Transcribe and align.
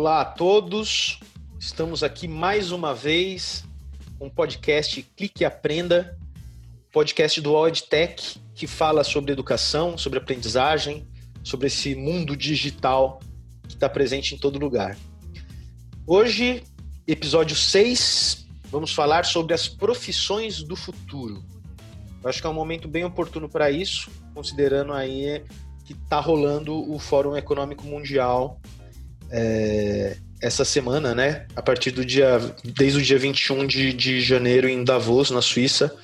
Olá 0.00 0.22
a 0.22 0.24
todos, 0.24 1.20
estamos 1.58 2.02
aqui 2.02 2.26
mais 2.26 2.72
uma 2.72 2.94
vez 2.94 3.66
com 4.18 4.28
o 4.28 4.30
podcast 4.30 5.02
Clique 5.14 5.42
e 5.42 5.44
Aprenda, 5.44 6.18
podcast 6.90 7.38
do 7.38 7.52
OEDTech 7.52 8.40
que 8.54 8.66
fala 8.66 9.04
sobre 9.04 9.30
educação, 9.30 9.98
sobre 9.98 10.18
aprendizagem, 10.18 11.06
sobre 11.44 11.66
esse 11.66 11.94
mundo 11.94 12.34
digital 12.34 13.20
que 13.68 13.74
está 13.74 13.90
presente 13.90 14.34
em 14.34 14.38
todo 14.38 14.58
lugar. 14.58 14.96
Hoje, 16.06 16.64
episódio 17.06 17.54
6, 17.54 18.48
vamos 18.70 18.94
falar 18.94 19.26
sobre 19.26 19.52
as 19.52 19.68
profissões 19.68 20.62
do 20.62 20.76
futuro. 20.76 21.44
Eu 22.22 22.30
acho 22.30 22.40
que 22.40 22.46
é 22.46 22.50
um 22.50 22.54
momento 22.54 22.88
bem 22.88 23.04
oportuno 23.04 23.50
para 23.50 23.70
isso, 23.70 24.10
considerando 24.32 24.94
aí 24.94 25.44
que 25.84 25.92
está 25.92 26.20
rolando 26.20 26.90
o 26.90 26.98
Fórum 26.98 27.36
Econômico 27.36 27.84
Mundial 27.84 28.58
é, 29.30 30.16
essa 30.40 30.64
semana, 30.64 31.14
né? 31.14 31.46
A 31.54 31.62
partir 31.62 31.90
do 31.90 32.04
dia, 32.04 32.38
desde 32.64 32.98
o 32.98 33.02
dia 33.02 33.18
21 33.18 33.66
de, 33.66 33.92
de 33.92 34.20
janeiro 34.20 34.68
em 34.68 34.82
Davos, 34.82 35.30
na 35.30 35.42
Suíça, 35.42 35.94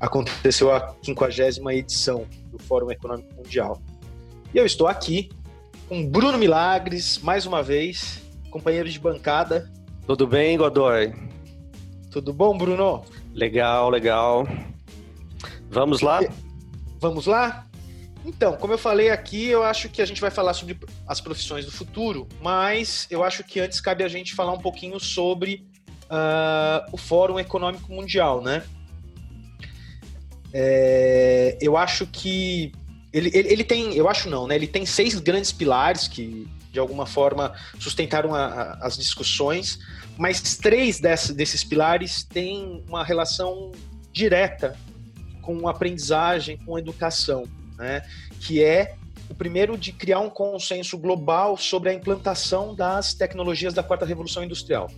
aconteceu 0.00 0.72
a 0.72 0.94
50 1.02 1.74
edição 1.74 2.26
do 2.50 2.58
Fórum 2.58 2.90
Econômico 2.90 3.34
Mundial. 3.34 3.80
E 4.52 4.58
eu 4.58 4.66
estou 4.66 4.86
aqui 4.86 5.28
com 5.88 6.04
Bruno 6.06 6.38
Milagres, 6.38 7.18
mais 7.18 7.46
uma 7.46 7.62
vez, 7.62 8.20
companheiro 8.50 8.88
de 8.88 8.98
bancada. 8.98 9.70
Tudo 10.06 10.26
bem, 10.26 10.56
Godoy? 10.56 11.12
Tudo 12.10 12.32
bom, 12.32 12.56
Bruno? 12.56 13.04
Legal, 13.34 13.90
legal. 13.90 14.46
Vamos 15.70 16.00
lá? 16.00 16.20
Vamos 17.00 17.26
lá? 17.26 17.67
Então, 18.24 18.56
como 18.56 18.72
eu 18.72 18.78
falei 18.78 19.10
aqui, 19.10 19.46
eu 19.46 19.62
acho 19.62 19.88
que 19.88 20.02
a 20.02 20.06
gente 20.06 20.20
vai 20.20 20.30
falar 20.30 20.54
sobre 20.54 20.78
as 21.06 21.20
profissões 21.20 21.64
do 21.64 21.70
futuro, 21.70 22.28
mas 22.40 23.06
eu 23.10 23.24
acho 23.24 23.44
que 23.44 23.60
antes 23.60 23.80
cabe 23.80 24.04
a 24.04 24.08
gente 24.08 24.34
falar 24.34 24.52
um 24.52 24.58
pouquinho 24.58 24.98
sobre 24.98 25.66
uh, 26.04 26.88
o 26.92 26.96
Fórum 26.96 27.38
Econômico 27.38 27.92
Mundial, 27.92 28.42
né? 28.42 28.62
É, 30.52 31.58
eu 31.60 31.76
acho 31.76 32.06
que 32.06 32.72
ele, 33.12 33.30
ele, 33.34 33.52
ele, 33.52 33.64
tem, 33.64 33.94
eu 33.94 34.08
acho 34.08 34.28
não, 34.28 34.46
né? 34.46 34.54
Ele 34.54 34.66
tem 34.66 34.84
seis 34.84 35.18
grandes 35.18 35.52
pilares 35.52 36.08
que 36.08 36.48
de 36.72 36.78
alguma 36.78 37.06
forma 37.06 37.54
sustentaram 37.78 38.34
a, 38.34 38.46
a, 38.46 38.86
as 38.86 38.96
discussões, 38.96 39.78
mas 40.16 40.56
três 40.56 41.00
desses 41.00 41.64
pilares 41.64 42.24
têm 42.24 42.84
uma 42.88 43.04
relação 43.04 43.72
direta 44.12 44.76
com 45.40 45.66
aprendizagem, 45.66 46.58
com 46.58 46.78
educação, 46.78 47.44
né? 47.78 48.02
que 48.40 48.62
é 48.62 48.96
o 49.30 49.34
primeiro 49.34 49.76
de 49.76 49.92
criar 49.92 50.20
um 50.20 50.30
consenso 50.30 50.98
global 50.98 51.56
sobre 51.56 51.90
a 51.90 51.94
implantação 51.94 52.74
das 52.74 53.14
tecnologias 53.14 53.72
da 53.72 53.82
quarta 53.82 54.04
revolução 54.04 54.42
industrial. 54.42 54.90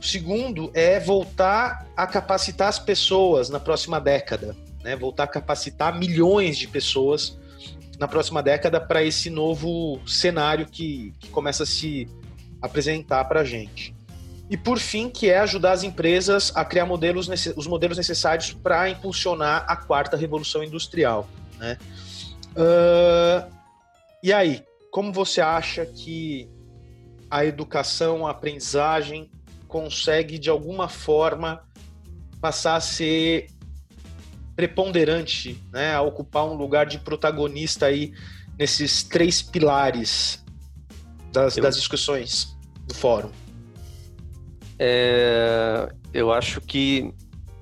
O 0.00 0.04
segundo 0.04 0.70
é 0.74 1.00
voltar 1.00 1.86
a 1.96 2.06
capacitar 2.06 2.68
as 2.68 2.78
pessoas 2.78 3.48
na 3.48 3.58
próxima 3.58 4.00
década, 4.00 4.54
né? 4.82 4.94
voltar 4.94 5.24
a 5.24 5.28
capacitar 5.28 5.98
milhões 5.98 6.58
de 6.58 6.68
pessoas 6.68 7.38
na 7.98 8.06
próxima 8.06 8.42
década 8.42 8.80
para 8.80 9.02
esse 9.02 9.30
novo 9.30 10.00
cenário 10.06 10.66
que, 10.66 11.14
que 11.18 11.28
começa 11.30 11.62
a 11.62 11.66
se 11.66 12.08
apresentar 12.60 13.24
para 13.24 13.40
a 13.40 13.44
gente. 13.44 13.94
E 14.48 14.56
por 14.56 14.78
fim, 14.78 15.10
que 15.10 15.28
é 15.28 15.38
ajudar 15.40 15.72
as 15.72 15.82
empresas 15.82 16.52
a 16.54 16.64
criar 16.64 16.86
modelos, 16.86 17.28
os 17.56 17.66
modelos 17.66 17.96
necessários 17.96 18.52
para 18.52 18.88
impulsionar 18.88 19.64
a 19.66 19.76
quarta 19.76 20.16
revolução 20.16 20.62
industrial. 20.62 21.28
Né? 21.58 21.78
Uh, 22.52 23.52
e 24.22 24.32
aí, 24.32 24.64
como 24.90 25.12
você 25.12 25.40
acha 25.40 25.84
que 25.84 26.48
a 27.30 27.44
educação, 27.44 28.26
a 28.26 28.30
aprendizagem 28.30 29.30
consegue 29.66 30.38
de 30.38 30.48
alguma 30.48 30.88
forma 30.88 31.62
passar 32.40 32.76
a 32.76 32.80
ser 32.80 33.48
preponderante, 34.54 35.62
né, 35.70 35.94
a 35.94 36.00
ocupar 36.00 36.46
um 36.46 36.54
lugar 36.54 36.86
de 36.86 36.98
protagonista 36.98 37.86
aí 37.86 38.14
nesses 38.58 39.02
três 39.02 39.42
pilares 39.42 40.42
das, 41.30 41.56
eu... 41.56 41.62
das 41.62 41.76
discussões 41.76 42.56
do 42.86 42.94
fórum? 42.94 43.30
É, 44.78 45.92
eu 46.12 46.32
acho 46.32 46.60
que 46.60 47.12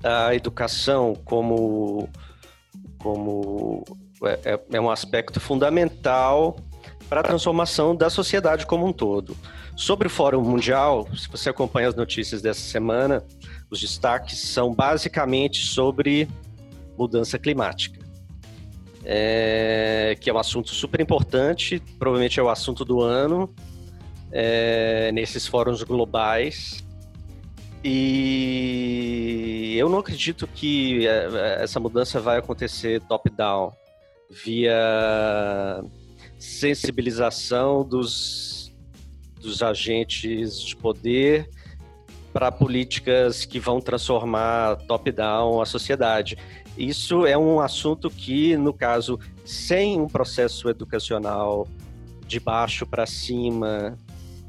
a 0.03 0.33
educação 0.33 1.13
como, 1.25 2.09
como 3.05 3.83
é, 4.23 4.53
é, 4.53 4.59
é 4.77 4.81
um 4.81 4.89
aspecto 4.89 5.39
fundamental 5.39 6.57
para 7.07 7.19
a 7.19 7.23
transformação 7.23 7.95
da 7.95 8.09
sociedade 8.09 8.65
como 8.65 8.83
um 8.83 8.91
todo. 8.91 9.37
Sobre 9.75 10.07
o 10.07 10.09
Fórum 10.09 10.41
Mundial, 10.41 11.07
se 11.15 11.29
você 11.29 11.51
acompanha 11.51 11.87
as 11.87 11.93
notícias 11.93 12.41
dessa 12.41 12.61
semana, 12.61 13.23
os 13.69 13.79
destaques 13.79 14.39
são 14.39 14.73
basicamente 14.73 15.63
sobre 15.67 16.27
mudança 16.97 17.37
climática, 17.37 17.99
é, 19.03 20.17
que 20.19 20.27
é 20.27 20.33
um 20.33 20.39
assunto 20.39 20.71
super 20.71 20.99
importante, 20.99 21.79
provavelmente 21.99 22.39
é 22.39 22.43
o 22.43 22.49
assunto 22.49 22.83
do 22.83 23.01
ano 23.01 23.53
é, 24.31 25.11
nesses 25.11 25.45
fóruns 25.45 25.83
globais. 25.83 26.83
E 27.87 29.75
eu 29.77 29.87
não 29.87 29.99
acredito 29.99 30.47
que 30.47 31.07
é, 31.07 31.61
essa 31.61 31.79
mudança 31.79 32.19
vai 32.19 32.39
acontecer 32.39 32.99
top-down, 33.01 33.71
via 34.27 35.83
sensibilização 36.39 37.83
dos, 37.83 38.73
dos 39.39 39.61
agentes 39.61 40.59
de 40.59 40.75
poder 40.75 41.47
para 42.33 42.51
políticas 42.51 43.45
que 43.45 43.59
vão 43.59 43.79
transformar 43.79 44.77
top-down 44.87 45.61
a 45.61 45.65
sociedade. 45.67 46.39
Isso 46.75 47.27
é 47.27 47.37
um 47.37 47.59
assunto 47.59 48.09
que, 48.09 48.57
no 48.57 48.73
caso, 48.73 49.19
sem 49.45 50.01
um 50.01 50.07
processo 50.07 50.67
educacional 50.69 51.67
de 52.25 52.39
baixo 52.39 52.83
para 52.87 53.05
cima, 53.05 53.95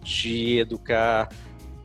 de 0.03 0.59
educar 0.59 1.29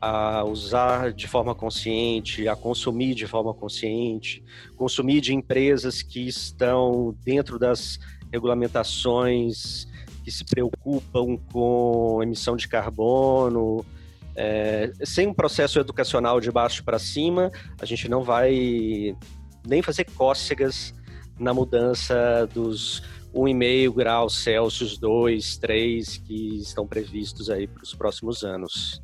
a 0.04 0.42
usar 0.42 1.12
de 1.12 1.28
forma 1.28 1.54
consciente, 1.54 2.48
a 2.48 2.56
consumir 2.56 3.14
de 3.14 3.24
forma 3.24 3.54
consciente, 3.54 4.42
consumir 4.74 5.20
de 5.20 5.32
empresas 5.32 6.02
que 6.02 6.26
estão 6.26 7.16
dentro 7.24 7.56
das 7.56 8.00
regulamentações 8.32 9.86
que 10.24 10.30
se 10.32 10.44
preocupam 10.44 11.36
com 11.52 12.20
emissão 12.20 12.56
de 12.56 12.66
carbono. 12.66 13.86
É, 14.34 14.92
sem 15.04 15.28
um 15.28 15.34
processo 15.34 15.78
educacional 15.78 16.40
de 16.40 16.50
baixo 16.50 16.82
para 16.82 16.98
cima, 16.98 17.52
a 17.80 17.84
gente 17.84 18.08
não 18.08 18.24
vai 18.24 19.16
nem 19.64 19.82
fazer 19.82 20.04
cócegas 20.16 20.92
na 21.38 21.54
mudança 21.54 22.48
dos 22.52 23.04
1,5 23.32 23.94
graus 23.94 24.42
Celsius, 24.42 24.98
2, 24.98 25.58
3 25.58 26.16
que 26.16 26.58
estão 26.58 26.88
previstos 26.88 27.48
aí 27.48 27.68
para 27.68 27.84
os 27.84 27.94
próximos 27.94 28.42
anos. 28.42 29.00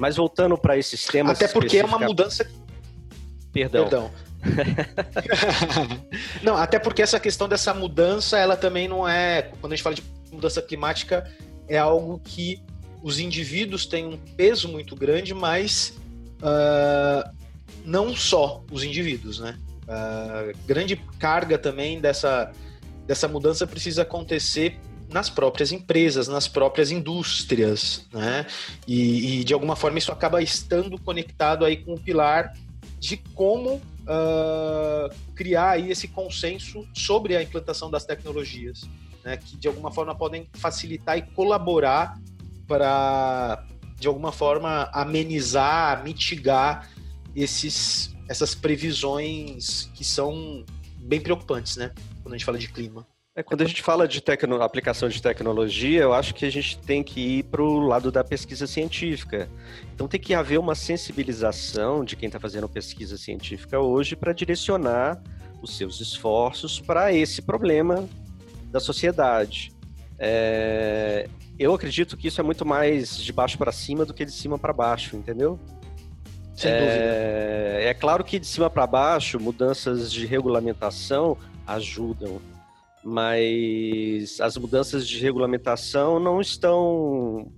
Mas 0.00 0.16
voltando 0.16 0.56
para 0.56 0.78
esses 0.78 1.04
temas. 1.04 1.36
Até 1.36 1.46
porque 1.46 1.76
é 1.76 1.84
uma 1.84 1.98
mudança. 1.98 2.50
Perdão. 3.52 3.82
Perdão. 3.82 4.10
não, 6.42 6.56
até 6.56 6.78
porque 6.78 7.02
essa 7.02 7.20
questão 7.20 7.46
dessa 7.46 7.74
mudança, 7.74 8.38
ela 8.38 8.56
também 8.56 8.88
não 8.88 9.06
é. 9.06 9.42
Quando 9.60 9.74
a 9.74 9.76
gente 9.76 9.82
fala 9.82 9.94
de 9.94 10.02
mudança 10.32 10.62
climática, 10.62 11.30
é 11.68 11.76
algo 11.76 12.18
que 12.24 12.62
os 13.02 13.18
indivíduos 13.18 13.84
têm 13.84 14.06
um 14.06 14.16
peso 14.16 14.68
muito 14.68 14.96
grande, 14.96 15.34
mas 15.34 15.98
uh, 16.38 17.30
não 17.84 18.16
só 18.16 18.64
os 18.72 18.82
indivíduos, 18.82 19.38
né? 19.38 19.58
Uh, 19.82 20.56
grande 20.66 20.96
carga 21.18 21.58
também 21.58 22.00
dessa, 22.00 22.50
dessa 23.06 23.28
mudança 23.28 23.66
precisa 23.66 24.00
acontecer 24.00 24.80
nas 25.12 25.28
próprias 25.28 25.72
empresas, 25.72 26.28
nas 26.28 26.46
próprias 26.46 26.90
indústrias, 26.90 28.06
né? 28.12 28.46
E, 28.86 29.40
e, 29.40 29.44
de 29.44 29.52
alguma 29.52 29.74
forma 29.74 29.98
isso 29.98 30.12
acaba 30.12 30.40
estando 30.42 30.98
conectado 31.00 31.64
aí 31.64 31.76
com 31.76 31.94
o 31.94 32.00
pilar 32.00 32.52
de 32.98 33.16
como 33.34 33.74
uh, 33.74 35.14
criar 35.34 35.70
aí 35.70 35.90
esse 35.90 36.08
consenso 36.08 36.86
sobre 36.94 37.36
a 37.36 37.42
implantação 37.42 37.90
das 37.90 38.04
tecnologias, 38.04 38.88
né? 39.24 39.36
Que 39.36 39.56
de 39.56 39.66
alguma 39.66 39.90
forma 39.90 40.14
podem 40.14 40.48
facilitar 40.54 41.18
e 41.18 41.22
colaborar 41.22 42.18
para 42.66 43.64
de 43.98 44.08
alguma 44.08 44.32
forma 44.32 44.88
amenizar, 44.92 46.02
mitigar 46.04 46.88
esses 47.34 48.14
essas 48.28 48.54
previsões 48.54 49.90
que 49.92 50.04
são 50.04 50.64
bem 50.98 51.20
preocupantes, 51.20 51.76
né? 51.76 51.92
Quando 52.22 52.34
a 52.34 52.36
gente 52.36 52.44
fala 52.44 52.58
de 52.58 52.68
clima. 52.68 53.04
É, 53.40 53.42
quando 53.42 53.62
a 53.62 53.64
gente 53.64 53.82
fala 53.82 54.06
de 54.06 54.20
tecno, 54.20 54.62
aplicação 54.62 55.08
de 55.08 55.20
tecnologia, 55.20 56.02
eu 56.02 56.12
acho 56.12 56.34
que 56.34 56.44
a 56.44 56.50
gente 56.50 56.78
tem 56.78 57.02
que 57.02 57.38
ir 57.38 57.44
para 57.44 57.62
o 57.62 57.80
lado 57.80 58.12
da 58.12 58.22
pesquisa 58.22 58.66
científica. 58.66 59.48
Então 59.94 60.06
tem 60.06 60.20
que 60.20 60.34
haver 60.34 60.58
uma 60.58 60.74
sensibilização 60.74 62.04
de 62.04 62.16
quem 62.16 62.26
está 62.26 62.38
fazendo 62.38 62.68
pesquisa 62.68 63.16
científica 63.16 63.80
hoje 63.80 64.14
para 64.14 64.34
direcionar 64.34 65.22
os 65.62 65.76
seus 65.76 66.00
esforços 66.00 66.80
para 66.80 67.14
esse 67.14 67.40
problema 67.40 68.06
da 68.70 68.78
sociedade. 68.78 69.72
É, 70.18 71.26
eu 71.58 71.72
acredito 71.72 72.18
que 72.18 72.28
isso 72.28 72.42
é 72.42 72.44
muito 72.44 72.66
mais 72.66 73.16
de 73.16 73.32
baixo 73.32 73.56
para 73.56 73.72
cima 73.72 74.04
do 74.04 74.12
que 74.12 74.24
de 74.26 74.32
cima 74.32 74.58
para 74.58 74.72
baixo, 74.72 75.16
entendeu? 75.16 75.58
Sem 76.54 76.70
é, 76.70 76.78
dúvida. 76.78 77.84
É 77.88 77.94
claro 77.94 78.22
que 78.22 78.38
de 78.38 78.46
cima 78.46 78.68
para 78.68 78.86
baixo, 78.86 79.40
mudanças 79.40 80.12
de 80.12 80.26
regulamentação 80.26 81.38
ajudam, 81.66 82.38
mas 83.04 84.40
as 84.40 84.56
mudanças 84.56 85.06
de 85.06 85.18
regulamentação 85.18 86.20
não 86.20 86.40
estão. 86.40 87.50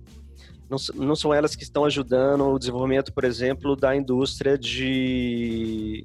Não, 0.69 0.77
não 0.95 1.15
são 1.15 1.33
elas 1.33 1.55
que 1.55 1.63
estão 1.63 1.85
ajudando 1.85 2.45
o 2.45 2.57
desenvolvimento, 2.57 3.13
por 3.13 3.23
exemplo, 3.23 3.75
da 3.75 3.95
indústria 3.95 4.57
de 4.57 6.03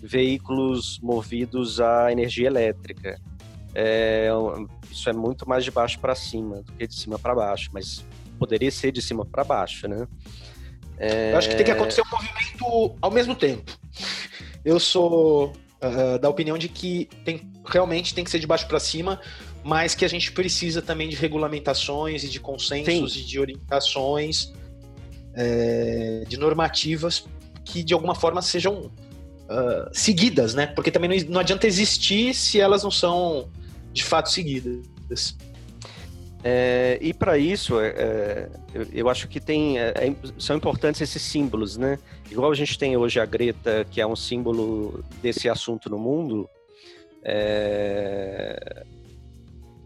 veículos 0.00 1.00
movidos 1.00 1.80
a 1.80 2.12
energia 2.12 2.46
elétrica. 2.46 3.20
É, 3.74 4.28
isso 4.90 5.08
é 5.08 5.12
muito 5.12 5.48
mais 5.48 5.64
de 5.64 5.70
baixo 5.70 5.98
para 5.98 6.14
cima 6.14 6.62
do 6.62 6.72
que 6.72 6.86
de 6.86 6.94
cima 6.94 7.18
para 7.18 7.34
baixo, 7.34 7.70
mas 7.72 8.04
poderia 8.38 8.70
ser 8.70 8.92
de 8.92 9.02
cima 9.02 9.24
para 9.24 9.44
baixo, 9.44 9.88
né? 9.88 10.06
É... 10.98 11.32
Eu 11.32 11.38
acho 11.38 11.48
que 11.48 11.56
tem 11.56 11.64
que 11.64 11.70
acontecer 11.70 12.02
um 12.02 12.10
movimento 12.10 12.96
ao 13.02 13.10
mesmo 13.10 13.34
tempo. 13.34 13.70
Eu 14.64 14.80
sou 14.80 15.52
uh, 15.82 16.18
da 16.18 16.28
opinião 16.28 16.56
de 16.56 16.68
que 16.68 17.08
tem, 17.24 17.50
realmente 17.66 18.14
tem 18.14 18.24
que 18.24 18.30
ser 18.30 18.38
de 18.38 18.46
baixo 18.46 18.66
para 18.66 18.80
cima, 18.80 19.20
mas 19.62 19.94
que 19.94 20.04
a 20.04 20.08
gente 20.08 20.32
precisa 20.32 20.80
também 20.80 21.08
de 21.08 21.16
regulamentações 21.16 22.24
e 22.24 22.28
de 22.28 22.40
consensos 22.40 23.12
Sim. 23.12 23.20
e 23.20 23.24
de 23.24 23.40
orientações, 23.40 24.52
é, 25.34 26.24
de 26.26 26.36
normativas 26.36 27.24
que 27.64 27.82
de 27.82 27.92
alguma 27.92 28.14
forma 28.14 28.40
sejam 28.40 28.84
uh, 28.84 29.90
seguidas, 29.92 30.54
né? 30.54 30.68
Porque 30.68 30.90
também 30.90 31.10
não, 31.10 31.32
não 31.32 31.40
adianta 31.40 31.66
existir 31.66 32.32
se 32.32 32.60
elas 32.60 32.84
não 32.84 32.90
são 32.90 33.50
de 33.92 34.04
fato 34.04 34.30
seguidas. 34.30 35.36
É, 36.44 36.98
e 37.00 37.12
para 37.12 37.36
isso, 37.36 37.80
é, 37.80 37.88
é, 37.88 38.48
eu, 38.72 38.86
eu, 38.92 39.08
acho 39.08 39.26
que 39.26 39.40
tem, 39.40 39.80
é, 39.80 39.88
é, 39.88 40.14
são 40.38 40.56
importantes 40.56 41.00
esses 41.00 41.20
símbolos, 41.22 41.76
né? 41.76 41.98
Igual 42.30 42.52
a 42.52 42.54
gente 42.54 42.78
tem 42.78 42.96
hoje 42.96 43.18
a 43.18 43.26
Greta, 43.26 43.84
que 43.90 44.00
é 44.00 44.06
um 44.06 44.14
símbolo 44.14 45.04
desse 45.20 45.48
assunto 45.48 45.90
no 45.90 45.98
mundo, 45.98 46.48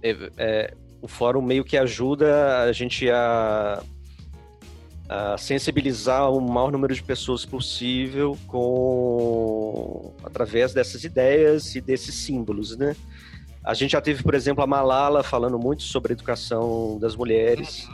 é, 0.03 0.75
o 1.01 1.09
fórum 1.09 1.41
meio 1.41 1.65
que 1.65 1.77
ajuda 1.77 2.63
a 2.63 2.73
gente 2.73 3.11
a, 3.11 3.83
a, 5.09 5.39
sensibilizar 5.39 6.31
o 6.31 6.41
maior 6.41 6.71
número 6.71 6.95
de 6.95 7.03
pessoas 7.03 7.45
possível 7.45 8.37
com 8.47 10.13
através 10.23 10.75
dessas 10.75 11.05
ideias 11.05 11.75
e 11.75 11.81
desses 11.81 12.15
símbolos, 12.15 12.77
né? 12.77 12.95
A 13.63 13.75
gente 13.75 13.93
já 13.93 14.01
teve, 14.01 14.23
por 14.23 14.35
exemplo, 14.35 14.65
a 14.65 14.67
Malala 14.67 15.23
falando 15.23 15.59
muito 15.59 15.83
sobre 15.83 16.13
a 16.13 16.15
educação 16.15 16.99
das 16.99 17.15
mulheres. 17.15 17.87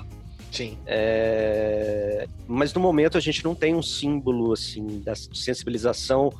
Sim. 0.53 0.79
É... 0.87 2.27
Mas 2.47 2.73
no 2.73 2.81
momento 2.81 3.19
a 3.19 3.21
gente 3.21 3.45
não 3.45 3.55
tem 3.55 3.75
um 3.75 3.83
símbolo 3.83 4.53
assim 4.53 5.01
da 5.01 5.15
sensibilização 5.15 6.33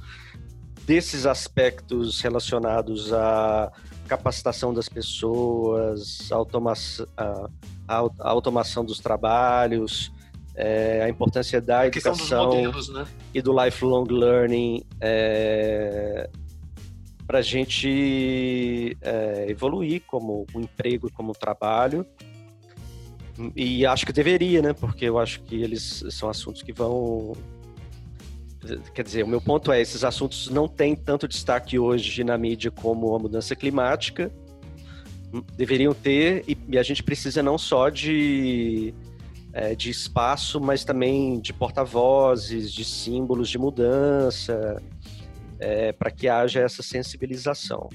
desses 0.87 1.27
aspectos 1.27 2.21
relacionados 2.21 3.13
à 3.13 3.73
capacitação 4.07 4.73
das 4.73 4.89
pessoas, 4.89 6.31
a 6.31 6.37
automação, 6.37 7.07
a, 7.17 7.49
a 7.89 8.31
automação 8.31 8.85
dos 8.85 9.01
trabalhos, 9.01 10.13
é, 10.55 11.03
a 11.03 11.09
importância 11.09 11.61
da 11.61 11.81
a 11.81 11.87
educação 11.89 12.47
modelos, 12.47 12.89
né? 12.89 13.07
e 13.35 13.43
do 13.43 13.53
lifelong 13.65 14.07
learning. 14.09 14.83
É, 15.01 16.31
para 17.27 17.41
a 17.41 17.43
gente 17.43 18.97
é, 19.03 19.47
evoluir 19.49 20.03
como 20.07 20.47
um 20.55 20.61
emprego, 20.61 21.11
como 21.13 21.31
um 21.31 21.35
trabalho. 21.35 22.07
E 23.55 23.85
acho 23.85 24.07
que 24.07 24.13
deveria, 24.13 24.63
né? 24.63 24.73
Porque 24.73 25.05
eu 25.05 25.19
acho 25.19 25.43
que 25.43 25.61
eles 25.61 26.05
são 26.11 26.31
assuntos 26.31 26.63
que 26.63 26.73
vão. 26.73 27.33
Quer 28.95 29.03
dizer, 29.03 29.25
o 29.25 29.29
meu 29.29 29.41
ponto 29.41 29.71
é: 29.71 29.81
esses 29.81 30.05
assuntos 30.05 30.49
não 30.49 30.67
têm 30.67 30.95
tanto 30.97 31.29
destaque 31.29 31.79
hoje 31.79 32.25
na 32.25 32.37
mídia 32.37 32.71
como 32.71 33.15
a 33.15 33.19
mudança 33.19 33.55
climática. 33.55 34.31
Deveriam 35.57 35.93
ter, 35.93 36.45
e 36.47 36.79
a 36.79 36.83
gente 36.83 37.03
precisa 37.03 37.43
não 37.43 37.59
só 37.59 37.91
de, 37.91 38.95
é, 39.53 39.75
de 39.75 39.91
espaço, 39.91 40.61
mas 40.61 40.85
também 40.85 41.41
de 41.41 41.53
porta-vozes, 41.53 42.73
de 42.73 42.85
símbolos 42.85 43.51
de 43.51 43.59
mudança, 43.59 44.81
é, 45.59 45.93
para 45.93 46.11
que 46.11 46.29
haja 46.29 46.61
essa 46.61 46.83
sensibilização. 46.83 47.89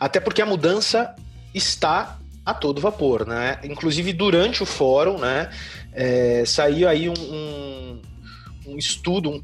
Até 0.00 0.18
porque 0.18 0.42
a 0.42 0.46
mudança 0.46 1.14
está 1.54 2.18
a 2.44 2.52
todo 2.52 2.80
vapor, 2.80 3.26
né? 3.26 3.58
Inclusive 3.64 4.12
durante 4.12 4.62
o 4.62 4.66
fórum, 4.66 5.18
né, 5.18 5.50
é, 5.92 6.44
saiu 6.44 6.88
aí 6.88 7.08
um, 7.08 7.14
um, 7.14 8.02
um, 8.66 8.78
estudo, 8.78 9.30
um 9.30 9.42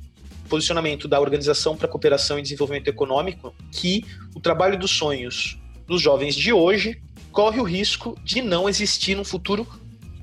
posicionamento 0.49 1.07
da 1.07 1.21
Organização 1.21 1.77
para 1.77 1.87
a 1.87 1.91
Cooperação 1.91 2.39
e 2.39 2.43
Desenvolvimento 2.43 2.89
Econômico 2.89 3.55
que 3.73 4.05
o 4.35 4.41
trabalho 4.41 4.79
dos 4.79 4.91
sonhos 4.91 5.59
dos 5.87 6.01
jovens 6.01 6.35
de 6.35 6.53
hoje 6.53 7.01
corre 7.33 7.61
o 7.61 7.65
risco 7.65 8.17
de 8.25 8.43
não 8.43 8.69
existir 8.69 9.17
num 9.17 9.25
futuro 9.25 9.67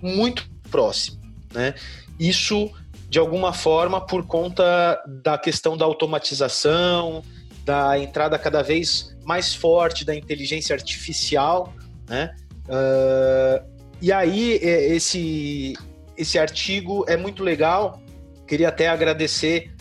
muito 0.01 0.49
próximo, 0.69 1.19
né? 1.53 1.73
Isso 2.19 2.71
de 3.09 3.19
alguma 3.19 3.53
forma 3.53 4.01
por 4.01 4.25
conta 4.25 5.01
da 5.23 5.37
questão 5.37 5.77
da 5.77 5.85
automatização, 5.85 7.23
da 7.63 7.97
entrada 7.97 8.37
cada 8.37 8.61
vez 8.61 9.15
mais 9.23 9.53
forte 9.53 10.03
da 10.05 10.15
inteligência 10.15 10.73
artificial, 10.73 11.73
né? 12.07 12.35
Uh, 12.65 13.65
e 14.01 14.11
aí 14.11 14.57
é, 14.61 14.93
esse 14.93 15.73
esse 16.17 16.39
artigo 16.39 17.05
é 17.07 17.15
muito 17.15 17.43
legal. 17.43 18.01
Queria 18.47 18.69
até 18.69 18.87
agradecer 18.87 19.75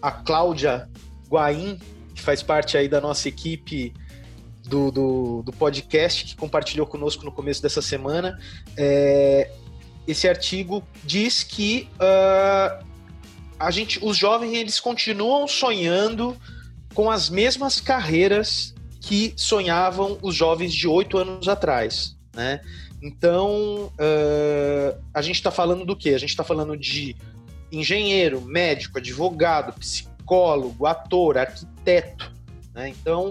a 0.00 0.10
Cláudia 0.10 0.88
Guaim, 1.28 1.78
que 2.14 2.20
faz 2.20 2.42
parte 2.42 2.76
aí 2.76 2.88
da 2.88 3.00
nossa 3.00 3.28
equipe 3.28 3.94
do, 4.64 4.90
do, 4.90 5.42
do, 5.42 5.52
podcast, 5.52 6.24
que 6.24 6.36
compartilhou 6.36 6.86
conosco 6.86 7.24
no 7.24 7.32
começo 7.32 7.62
dessa 7.62 7.80
semana. 7.80 8.38
É, 8.76 9.50
esse 10.06 10.28
artigo 10.28 10.82
diz 11.04 11.42
que 11.42 11.88
uh, 11.96 12.84
a 13.58 13.70
gente, 13.70 13.98
os 14.02 14.16
jovens 14.16 14.54
eles 14.54 14.78
continuam 14.78 15.48
sonhando 15.48 16.36
com 16.94 17.10
as 17.10 17.30
mesmas 17.30 17.80
carreiras 17.80 18.74
que 19.00 19.32
sonhavam 19.36 20.18
os 20.20 20.34
jovens 20.34 20.74
de 20.74 20.86
oito 20.86 21.16
anos 21.16 21.48
atrás, 21.48 22.16
né? 22.34 22.60
Então, 23.02 23.92
uh, 23.94 25.00
a 25.14 25.22
gente 25.22 25.36
está 25.36 25.50
falando 25.50 25.86
do 25.86 25.96
quê? 25.96 26.10
A 26.10 26.18
gente 26.18 26.30
está 26.30 26.44
falando 26.44 26.76
de 26.76 27.16
engenheiro, 27.72 28.40
médico, 28.40 28.98
advogado, 28.98 29.72
psicólogo, 29.78 30.86
ator, 30.86 31.38
arquiteto, 31.38 32.32
né? 32.74 32.88
Então, 32.88 33.28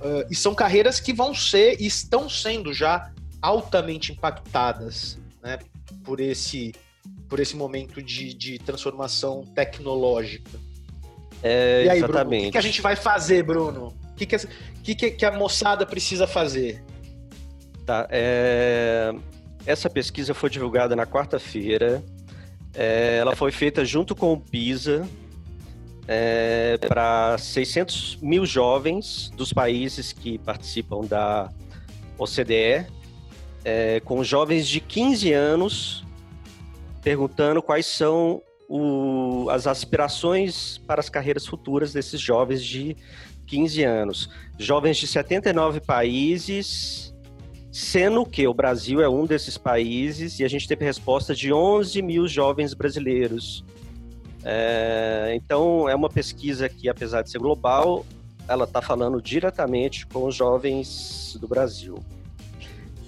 uh, 0.00 0.26
e 0.30 0.34
são 0.34 0.54
carreiras 0.54 1.00
que 1.00 1.12
vão 1.12 1.34
ser 1.34 1.80
e 1.80 1.86
estão 1.86 2.28
sendo 2.28 2.72
já 2.72 3.10
altamente 3.40 4.12
impactadas, 4.12 5.18
né? 5.42 5.58
por 6.04 6.20
esse, 6.20 6.72
por 7.28 7.40
esse 7.40 7.56
momento 7.56 8.02
de, 8.02 8.34
de 8.34 8.58
transformação 8.58 9.44
tecnológica. 9.54 10.50
É, 11.42 11.84
e 11.86 11.90
aí, 11.90 11.98
exatamente. 11.98 12.24
Bruno, 12.24 12.40
o 12.40 12.44
que, 12.44 12.50
que, 12.52 12.58
a 12.58 12.62
gente 12.62 12.80
vai 12.80 12.96
fazer, 12.96 13.42
Bruno? 13.42 13.88
O 13.88 14.14
que, 14.14 14.26
que, 14.26 14.94
que, 14.94 15.10
que 15.10 15.24
a 15.24 15.32
moçada 15.32 15.84
precisa 15.84 16.26
fazer? 16.26 16.82
Tá, 17.84 18.06
é... 18.10 19.12
Essa 19.66 19.88
pesquisa 19.88 20.34
foi 20.34 20.50
divulgada 20.50 20.94
na 20.94 21.06
quarta-feira. 21.06 22.02
É, 22.74 23.18
ela 23.18 23.36
foi 23.36 23.52
feita 23.52 23.84
junto 23.84 24.14
com 24.14 24.32
o 24.32 24.40
PISA 24.40 25.06
é, 26.08 26.78
para 26.78 27.36
600 27.38 28.18
mil 28.20 28.46
jovens 28.46 29.30
dos 29.36 29.52
países 29.52 30.12
que 30.12 30.38
participam 30.38 31.00
da 31.02 31.50
OCDE, 32.18 32.86
é, 33.64 34.00
com 34.00 34.24
jovens 34.24 34.66
de 34.68 34.80
15 34.80 35.32
anos 35.32 36.04
perguntando 37.02 37.60
quais 37.60 37.84
são 37.84 38.40
o, 38.68 39.48
as 39.50 39.66
aspirações 39.66 40.78
para 40.78 41.00
as 41.00 41.08
carreiras 41.08 41.46
futuras 41.46 41.92
desses 41.92 42.20
jovens 42.20 42.64
de 42.64 42.96
15 43.46 43.82
anos. 43.82 44.30
Jovens 44.58 44.96
de 44.96 45.06
79 45.06 45.80
países, 45.80 47.11
sendo 47.72 48.26
que 48.26 48.46
o 48.46 48.52
Brasil 48.52 49.00
é 49.00 49.08
um 49.08 49.24
desses 49.24 49.56
países, 49.56 50.38
e 50.38 50.44
a 50.44 50.48
gente 50.48 50.68
teve 50.68 50.84
resposta 50.84 51.34
de 51.34 51.50
11 51.50 52.02
mil 52.02 52.28
jovens 52.28 52.74
brasileiros. 52.74 53.64
É, 54.44 55.32
então, 55.34 55.88
é 55.88 55.94
uma 55.94 56.10
pesquisa 56.10 56.68
que, 56.68 56.86
apesar 56.86 57.22
de 57.22 57.30
ser 57.30 57.38
global, 57.38 58.04
ela 58.46 58.64
está 58.64 58.82
falando 58.82 59.22
diretamente 59.22 60.06
com 60.06 60.26
os 60.26 60.34
jovens 60.34 61.38
do 61.40 61.48
Brasil. 61.48 61.98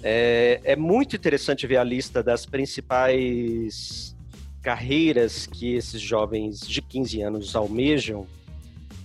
É, 0.01 0.59
é 0.63 0.75
muito 0.75 1.15
interessante 1.15 1.67
ver 1.67 1.77
a 1.77 1.83
lista 1.83 2.23
das 2.23 2.45
principais 2.45 4.15
carreiras 4.63 5.45
que 5.45 5.75
esses 5.75 6.01
jovens 6.01 6.59
de 6.61 6.81
15 6.81 7.21
anos 7.21 7.55
almejam, 7.55 8.25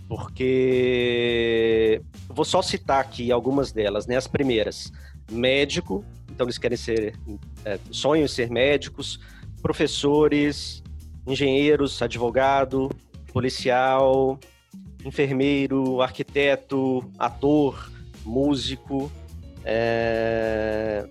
porque 0.08 2.00
vou 2.28 2.44
só 2.46 2.62
citar 2.62 3.00
aqui 3.00 3.30
algumas 3.30 3.72
delas, 3.72 4.06
né? 4.06 4.16
As 4.16 4.26
primeiras, 4.26 4.90
médico, 5.30 6.04
então 6.30 6.46
eles 6.46 6.58
querem 6.58 6.76
ser 6.76 7.14
é, 7.64 7.78
sonham 7.90 8.24
em 8.24 8.28
ser 8.28 8.50
médicos, 8.50 9.20
professores, 9.62 10.82
engenheiros, 11.26 12.00
advogado, 12.02 12.90
policial, 13.32 14.38
enfermeiro, 15.04 16.00
arquiteto, 16.00 17.10
ator, 17.18 17.90
músico. 18.24 19.10
É... 19.64 21.06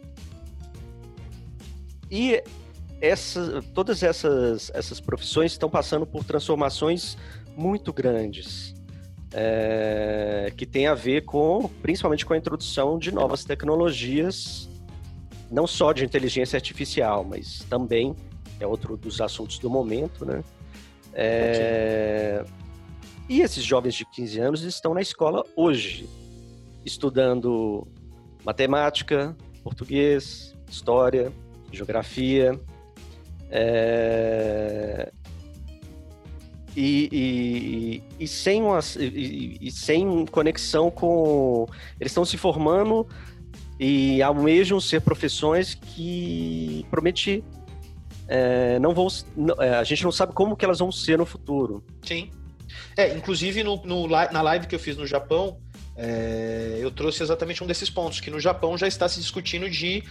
E 2.10 2.44
essa, 3.02 3.64
todas 3.74 4.04
essas, 4.04 4.72
essas 4.74 5.00
profissões 5.00 5.52
estão 5.52 5.70
passando 5.70 6.06
por 6.06 6.24
transformações 6.24 7.18
muito 7.56 7.94
grandes. 7.94 8.74
É, 9.32 10.52
que 10.58 10.66
tem 10.66 10.88
a 10.88 10.96
ver 10.96 11.22
com, 11.22 11.70
principalmente 11.82 12.26
com 12.26 12.34
a 12.34 12.38
introdução 12.38 12.98
de 12.98 13.12
novas 13.12 13.46
tecnologias, 13.46 14.68
não 15.52 15.68
só 15.68 15.94
de 15.94 16.04
inteligência 16.04 16.58
artificial, 16.58 17.24
mas 17.24 17.60
também 17.70 18.16
é 18.60 18.66
outro 18.66 18.98
dos 18.98 19.22
assuntos 19.22 19.60
do 19.60 19.70
momento, 19.70 20.26
né? 20.26 20.44
É, 21.14 22.44
e 23.28 23.42
esses 23.42 23.64
jovens 23.64 23.94
de 23.94 24.06
15 24.06 24.40
anos 24.40 24.64
estão 24.64 24.94
na 24.94 25.02
escola 25.02 25.46
hoje, 25.56 26.10
estudando 26.84 27.88
matemática, 28.44 29.36
português, 29.64 30.56
história, 30.68 31.32
geografia, 31.72 32.60
é... 33.52 35.12
E, 36.76 37.10
e, 38.20 38.24
e, 38.24 38.28
sem 38.28 38.62
uma, 38.62 38.80
e, 38.98 39.58
e, 39.60 39.72
sem 39.72 40.26
conexão 40.28 40.92
com. 40.92 41.66
Eles 42.00 42.12
estão 42.12 42.24
se 42.24 42.38
formando 42.38 43.08
e 43.80 44.22
almejam 44.22 44.80
ser 44.80 45.02
profissões 45.02 45.74
que 45.74 46.86
promete 46.92 47.44
é, 48.30 48.78
não. 48.80 48.94
É, 49.60 49.76
a 49.76 49.84
gente 49.84 50.04
não 50.04 50.12
sabe 50.12 50.34
como 50.34 50.56
que 50.56 50.64
elas 50.64 50.78
vão 50.78 50.92
ser 50.92 51.18
no 51.18 51.26
futuro. 51.26 51.84
Sim. 52.04 52.30
É, 52.96 53.16
inclusive 53.16 53.64
no, 53.64 53.82
no 53.84 54.08
na 54.08 54.42
live 54.42 54.68
que 54.68 54.76
eu 54.76 54.80
fiz 54.80 54.96
no 54.96 55.08
Japão, 55.08 55.60
é, 55.98 56.78
eu 56.80 56.92
trouxe 56.92 57.24
exatamente 57.24 57.64
um 57.64 57.68
desses 57.68 57.90
pontos, 57.90 58.20
que 58.20 58.30
no 58.30 58.40
Japão 58.40 58.78
já 58.78 58.88
está 58.88 59.10
se 59.10 59.20
discutindo 59.20 59.68
de 59.68 60.04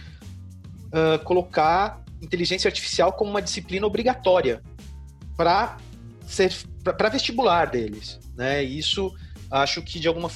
uh, 0.87 1.23
colocar 1.23 2.03
inteligência 2.21 2.67
artificial 2.67 3.13
como 3.13 3.31
uma 3.31 3.41
disciplina 3.41 3.87
obrigatória 3.87 4.61
para 5.37 5.77
ser 6.29 6.53
para 6.83 7.09
vestibular 7.09 7.65
deles, 7.65 8.19
né? 8.35 8.63
isso 8.63 9.13
acho 9.51 9.81
que 9.81 9.99
de 9.99 10.07
alguma 10.07 10.29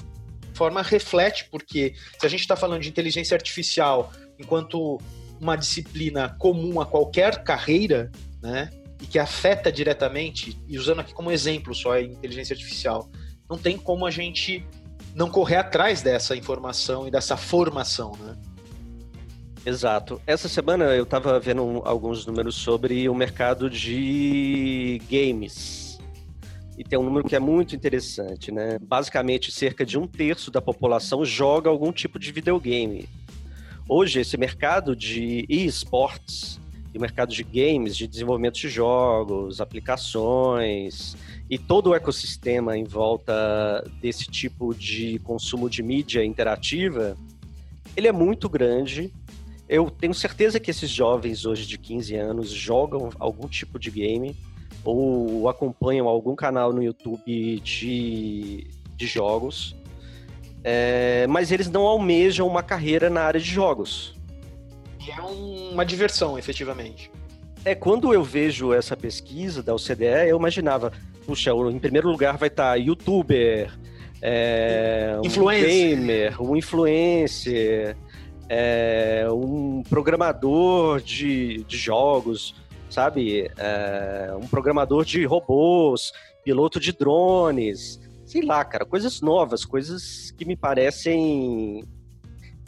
forma 0.53 0.81
reflete 0.81 1.47
porque 1.50 1.93
se 2.19 2.25
a 2.25 2.29
gente 2.29 2.41
está 2.41 2.55
falando 2.55 2.81
de 2.81 2.89
inteligência 2.89 3.35
artificial 3.35 4.12
enquanto 4.39 5.00
uma 5.39 5.55
disciplina 5.55 6.29
comum 6.39 6.79
a 6.79 6.85
qualquer 6.85 7.43
carreira, 7.43 8.12
né? 8.41 8.69
E 9.01 9.05
que 9.05 9.19
afeta 9.19 9.71
diretamente, 9.71 10.57
e 10.67 10.77
usando 10.77 11.01
aqui 11.01 11.13
como 11.13 11.31
exemplo 11.31 11.75
só 11.75 11.93
a 11.93 12.01
inteligência 12.01 12.53
artificial, 12.53 13.09
não 13.50 13.57
tem 13.57 13.77
como 13.77 14.05
a 14.05 14.12
gente 14.12 14.65
não 15.13 15.29
correr 15.29 15.57
atrás 15.57 16.01
dessa 16.01 16.35
informação 16.35 17.07
e 17.07 17.12
dessa 17.12 17.35
formação, 17.35 18.13
né? 18.17 18.35
Exato. 19.65 20.21
Essa 20.25 20.50
semana 20.50 20.85
eu 20.95 21.03
estava 21.03 21.39
vendo 21.39 21.81
alguns 21.85 22.25
números 22.25 22.55
sobre 22.55 23.07
o 23.07 23.15
mercado 23.15 23.69
de 23.69 25.01
games. 25.09 25.82
E 26.77 26.83
tem 26.83 26.97
um 26.97 27.03
número 27.03 27.27
que 27.27 27.35
é 27.35 27.39
muito 27.39 27.75
interessante, 27.75 28.51
né? 28.51 28.77
Basicamente, 28.81 29.51
cerca 29.51 29.85
de 29.85 29.97
um 29.97 30.07
terço 30.07 30.49
da 30.49 30.61
população 30.61 31.23
joga 31.23 31.69
algum 31.69 31.91
tipo 31.91 32.17
de 32.17 32.31
videogame. 32.31 33.07
Hoje, 33.87 34.19
esse 34.21 34.37
mercado 34.37 34.95
de 34.95 35.45
esportes 35.49 36.59
e 36.93 36.97
o 36.97 37.01
mercado 37.01 37.33
de 37.33 37.43
games, 37.43 37.95
de 37.95 38.07
desenvolvimento 38.07 38.55
de 38.55 38.69
jogos, 38.69 39.61
aplicações 39.61 41.15
e 41.49 41.57
todo 41.57 41.91
o 41.91 41.95
ecossistema 41.95 42.77
em 42.77 42.83
volta 42.83 43.83
desse 44.01 44.25
tipo 44.25 44.73
de 44.73 45.19
consumo 45.19 45.69
de 45.69 45.83
mídia 45.83 46.23
interativa, 46.23 47.17
ele 47.95 48.07
é 48.07 48.11
muito 48.11 48.47
grande 48.47 49.11
eu 49.67 49.89
tenho 49.89 50.13
certeza 50.13 50.59
que 50.59 50.69
esses 50.69 50.89
jovens 50.89 51.45
hoje 51.45 51.65
de 51.65 51.77
15 51.77 52.15
anos 52.15 52.49
jogam 52.49 53.09
algum 53.17 53.47
tipo 53.47 53.79
de 53.79 53.89
game 53.89 54.35
ou 54.83 55.47
acompanham 55.49 56.07
algum 56.07 56.35
canal 56.35 56.73
no 56.73 56.83
YouTube 56.83 57.59
de, 57.59 58.67
de 58.95 59.07
jogos, 59.07 59.75
é, 60.63 61.25
mas 61.27 61.51
eles 61.51 61.69
não 61.69 61.83
almejam 61.83 62.47
uma 62.47 62.63
carreira 62.63 63.09
na 63.09 63.21
área 63.21 63.39
de 63.39 63.49
jogos. 63.49 64.15
E 65.05 65.11
é 65.11 65.21
um, 65.21 65.71
uma 65.71 65.85
diversão, 65.85 66.37
efetivamente. 66.37 67.11
É, 67.65 67.73
quando 67.75 68.13
eu 68.13 68.23
vejo 68.23 68.73
essa 68.73 68.95
pesquisa 68.95 69.63
da 69.63 69.73
OCDE, 69.73 70.29
eu 70.29 70.37
imaginava, 70.37 70.91
puxa, 71.25 71.51
em 71.51 71.79
primeiro 71.79 72.09
lugar 72.09 72.37
vai 72.37 72.47
estar 72.47 72.75
youtuber, 72.75 73.71
é, 74.21 75.17
um 75.17 75.45
gamer, 75.45 76.41
um 76.41 76.55
influencer, 76.55 77.97
é, 78.47 79.25
um 79.29 79.83
programador 79.89 81.01
de, 81.01 81.63
de 81.65 81.77
jogos, 81.77 82.55
sabe? 82.93 83.51
É, 83.57 84.31
um 84.39 84.47
programador 84.47 85.03
de 85.03 85.25
robôs, 85.25 86.12
piloto 86.43 86.79
de 86.79 86.91
drones, 86.91 88.00
sei 88.25 88.43
lá, 88.43 88.63
cara, 88.63 88.85
coisas 88.85 89.19
novas, 89.19 89.65
coisas 89.65 90.31
que 90.38 90.45
me 90.45 90.55
parecem 90.55 91.83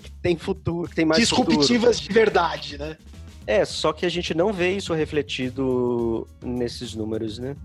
que 0.01 0.11
tem 0.21 0.35
futuro, 0.35 0.89
que 0.89 0.95
tem 0.95 1.05
mais 1.05 1.21
disruptivas 1.21 1.99
futuro. 1.99 2.07
de 2.07 2.13
verdade, 2.13 2.77
né? 2.77 2.97
É, 3.45 3.63
só 3.63 3.93
que 3.93 4.05
a 4.05 4.09
gente 4.09 4.33
não 4.33 4.51
vê 4.51 4.75
isso 4.75 4.93
refletido 4.93 6.27
nesses 6.43 6.95
números, 6.95 7.37
né? 7.37 7.55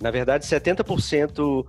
Na 0.00 0.12
verdade, 0.12 0.46
70% 0.46 1.66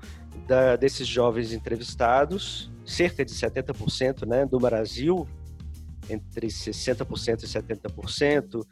da, 0.48 0.76
desses 0.76 1.08
jovens 1.08 1.52
entrevistados, 1.52 2.70
cerca 2.86 3.26
de 3.26 3.34
70% 3.34 4.28
né, 4.28 4.46
do 4.46 4.60
Brasil, 4.60 5.28
entre 6.08 6.48
60% 6.48 7.44
e 7.44 7.48
70%, 7.48 8.66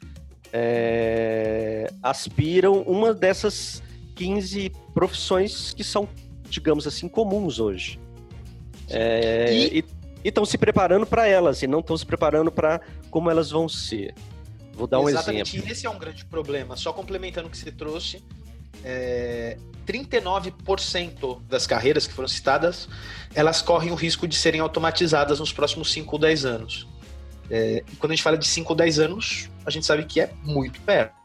é, 0.51 1.91
aspiram 2.01 2.81
uma 2.81 3.13
dessas 3.13 3.81
15 4.15 4.71
profissões 4.93 5.73
que 5.73 5.83
são, 5.83 6.07
digamos 6.49 6.87
assim, 6.87 7.07
comuns 7.07 7.59
hoje. 7.59 7.99
É, 8.89 9.53
e 9.53 9.83
estão 10.23 10.45
se 10.45 10.57
preparando 10.57 11.05
para 11.05 11.27
elas 11.27 11.61
e 11.61 11.67
não 11.67 11.79
estão 11.79 11.95
se 11.97 12.05
preparando 12.05 12.51
para 12.51 12.81
como 13.09 13.29
elas 13.29 13.51
vão 13.51 13.67
ser. 13.67 14.13
Vou 14.73 14.87
dar 14.87 14.99
um 14.99 15.09
Exatamente. 15.09 15.55
exemplo. 15.55 15.71
Esse 15.71 15.87
é 15.87 15.89
um 15.89 15.97
grande 15.97 16.23
problema. 16.25 16.75
Só 16.75 16.93
complementando 16.93 17.47
o 17.47 17.51
que 17.51 17.57
você 17.57 17.71
trouxe, 17.71 18.23
é, 18.83 19.57
39% 19.85 21.41
das 21.47 21.65
carreiras 21.65 22.05
que 22.05 22.13
foram 22.13 22.27
citadas, 22.27 22.87
elas 23.33 23.61
correm 23.61 23.91
o 23.91 23.95
risco 23.95 24.27
de 24.27 24.35
serem 24.35 24.59
automatizadas 24.59 25.39
nos 25.39 25.51
próximos 25.51 25.91
5 25.91 26.13
ou 26.13 26.19
10 26.19 26.45
anos. 26.45 26.87
É, 27.49 27.83
quando 27.99 28.11
a 28.11 28.15
gente 28.15 28.23
fala 28.23 28.37
de 28.37 28.47
5 28.47 28.71
ou 28.71 28.75
10 28.75 28.99
anos, 28.99 29.49
a 29.65 29.69
gente 29.69 29.85
sabe 29.85 30.05
que 30.05 30.19
é 30.19 30.31
muito 30.43 30.81
perto. 30.81 31.15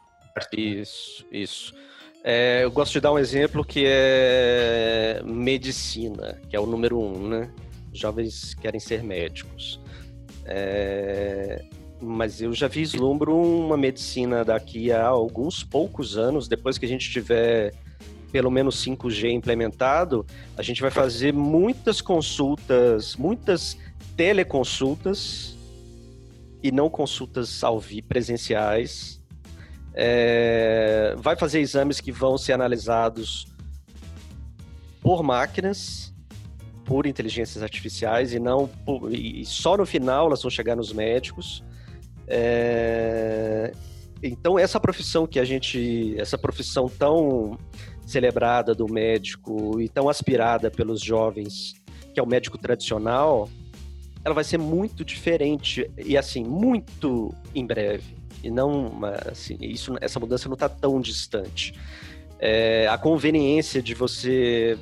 Isso, 0.53 1.25
isso. 1.31 1.73
É, 2.23 2.63
eu 2.63 2.71
gosto 2.71 2.93
de 2.93 3.01
dar 3.01 3.11
um 3.11 3.19
exemplo 3.19 3.63
que 3.65 3.83
é 3.85 5.21
medicina, 5.25 6.39
que 6.49 6.55
é 6.55 6.59
o 6.59 6.65
número 6.65 6.99
um, 6.99 7.27
né? 7.27 7.51
Jovens 7.93 8.53
querem 8.55 8.79
ser 8.79 9.03
médicos. 9.03 9.79
É, 10.45 11.63
mas 12.01 12.41
eu 12.41 12.53
já 12.53 12.67
vislumbro 12.67 13.35
uma 13.35 13.77
medicina 13.77 14.43
daqui 14.43 14.91
a 14.91 15.05
alguns 15.05 15.63
poucos 15.63 16.17
anos, 16.17 16.47
depois 16.47 16.77
que 16.77 16.85
a 16.85 16.89
gente 16.89 17.09
tiver 17.09 17.73
pelo 18.31 18.49
menos 18.49 18.83
5G 18.83 19.29
implementado, 19.29 20.25
a 20.57 20.63
gente 20.63 20.81
vai 20.81 20.89
fazer 20.89 21.31
muitas 21.31 22.01
consultas, 22.01 23.15
muitas 23.15 23.77
teleconsultas 24.17 25.55
e 26.63 26.71
não 26.71 26.89
consultas 26.89 27.63
ao 27.63 27.77
vivo 27.77 28.07
presenciais. 28.07 29.21
É, 29.93 31.13
vai 31.17 31.35
fazer 31.35 31.59
exames 31.59 31.99
que 31.99 32.11
vão 32.11 32.37
ser 32.37 32.53
analisados 32.53 33.45
por 35.01 35.21
máquinas, 35.21 36.13
por 36.85 37.05
inteligências 37.05 37.61
artificiais 37.61 38.33
e 38.33 38.39
não 38.39 38.67
por, 38.67 39.13
e 39.13 39.45
só 39.45 39.77
no 39.77 39.85
final 39.85 40.27
elas 40.27 40.41
vão 40.41 40.49
chegar 40.49 40.75
nos 40.75 40.93
médicos. 40.93 41.63
É, 42.27 43.73
então 44.23 44.57
essa 44.57 44.79
profissão 44.79 45.27
que 45.27 45.39
a 45.39 45.45
gente, 45.45 46.15
essa 46.17 46.37
profissão 46.37 46.87
tão 46.87 47.57
celebrada 48.05 48.73
do 48.73 48.91
médico 48.91 49.79
e 49.79 49.89
tão 49.89 50.07
aspirada 50.07 50.71
pelos 50.71 51.01
jovens, 51.01 51.73
que 52.13 52.19
é 52.19 52.23
o 52.23 52.27
médico 52.27 52.57
tradicional, 52.57 53.49
ela 54.23 54.33
vai 54.33 54.43
ser 54.43 54.57
muito 54.57 55.03
diferente 55.03 55.89
e 55.97 56.17
assim 56.17 56.43
muito 56.43 57.33
em 57.53 57.65
breve. 57.65 58.15
E 58.43 58.49
não 58.49 58.99
assim 59.31 59.57
isso 59.59 59.95
essa 60.01 60.19
mudança 60.19 60.47
não 60.47 60.55
está 60.55 60.69
tão 60.69 60.99
distante. 61.01 61.73
É, 62.39 62.87
a 62.87 62.97
conveniência 62.97 63.81
de 63.81 63.93
você 63.93 64.77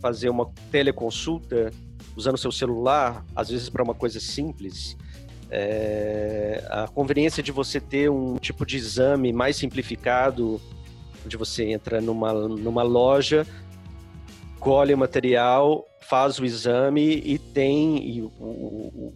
fazer 0.00 0.28
uma 0.28 0.50
teleconsulta 0.70 1.70
usando 2.16 2.36
seu 2.36 2.52
celular 2.52 3.24
às 3.34 3.48
vezes 3.48 3.68
para 3.68 3.82
uma 3.82 3.94
coisa 3.94 4.20
simples 4.20 4.96
É, 5.50 6.62
a 6.68 6.86
conveniência 6.88 7.42
de 7.42 7.50
você 7.50 7.80
ter 7.80 8.10
um 8.10 8.36
tipo 8.36 8.66
de 8.66 8.76
exame 8.76 9.32
mais 9.32 9.56
simplificado, 9.56 10.60
onde 11.24 11.38
você 11.38 11.64
entra 11.72 12.02
numa, 12.02 12.34
numa 12.34 12.82
loja, 12.82 13.46
colhe 14.60 14.94
o 14.94 14.98
material, 14.98 15.86
faz 16.00 16.38
o 16.38 16.44
exame 16.44 17.22
e 17.24 17.38
tem 17.38 17.98
e 18.08 18.22
o, 18.22 18.26
o, 18.26 19.14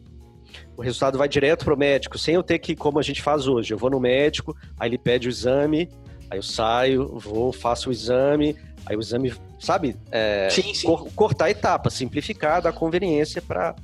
o 0.77 0.83
resultado 0.83 1.19
vai 1.19 1.29
direto 1.29 1.65
para 1.65 1.75
o 1.75 1.79
médico, 1.79 2.19
sem 2.19 2.35
eu 2.35 2.43
ter 2.43 2.59
que, 2.59 2.75
como 2.75 2.99
a 2.99 3.03
gente 3.03 3.23
faz 3.23 3.47
hoje, 3.47 3.73
eu 3.73 3.79
vou 3.79 3.91
no 3.91 4.01
médico, 4.01 4.57
aí 4.79 4.89
ele 4.89 4.99
pede 4.99 5.29
o 5.29 5.31
exame, 5.31 5.89
aí 6.31 6.39
eu 6.39 6.43
saio, 6.43 7.19
vou, 7.19 7.53
faço 7.53 7.89
o 7.89 7.93
exame, 7.93 8.57
aí 8.87 8.97
o 8.97 9.01
exame, 9.01 9.33
sabe? 9.59 9.97
É, 10.11 10.49
sim, 10.51 10.75
sim. 10.75 10.87
Cor, 10.87 11.11
cortar 11.15 11.51
etapa, 11.51 11.91
simplificar, 11.91 12.63
dar 12.63 12.73
conveniência 12.73 13.41
para 13.41 13.75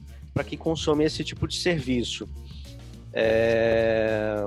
quem 0.47 0.59
consome 0.59 1.05
esse 1.05 1.23
tipo 1.25 1.47
de 1.47 1.57
serviço. 1.57 2.29
É... 3.13 4.47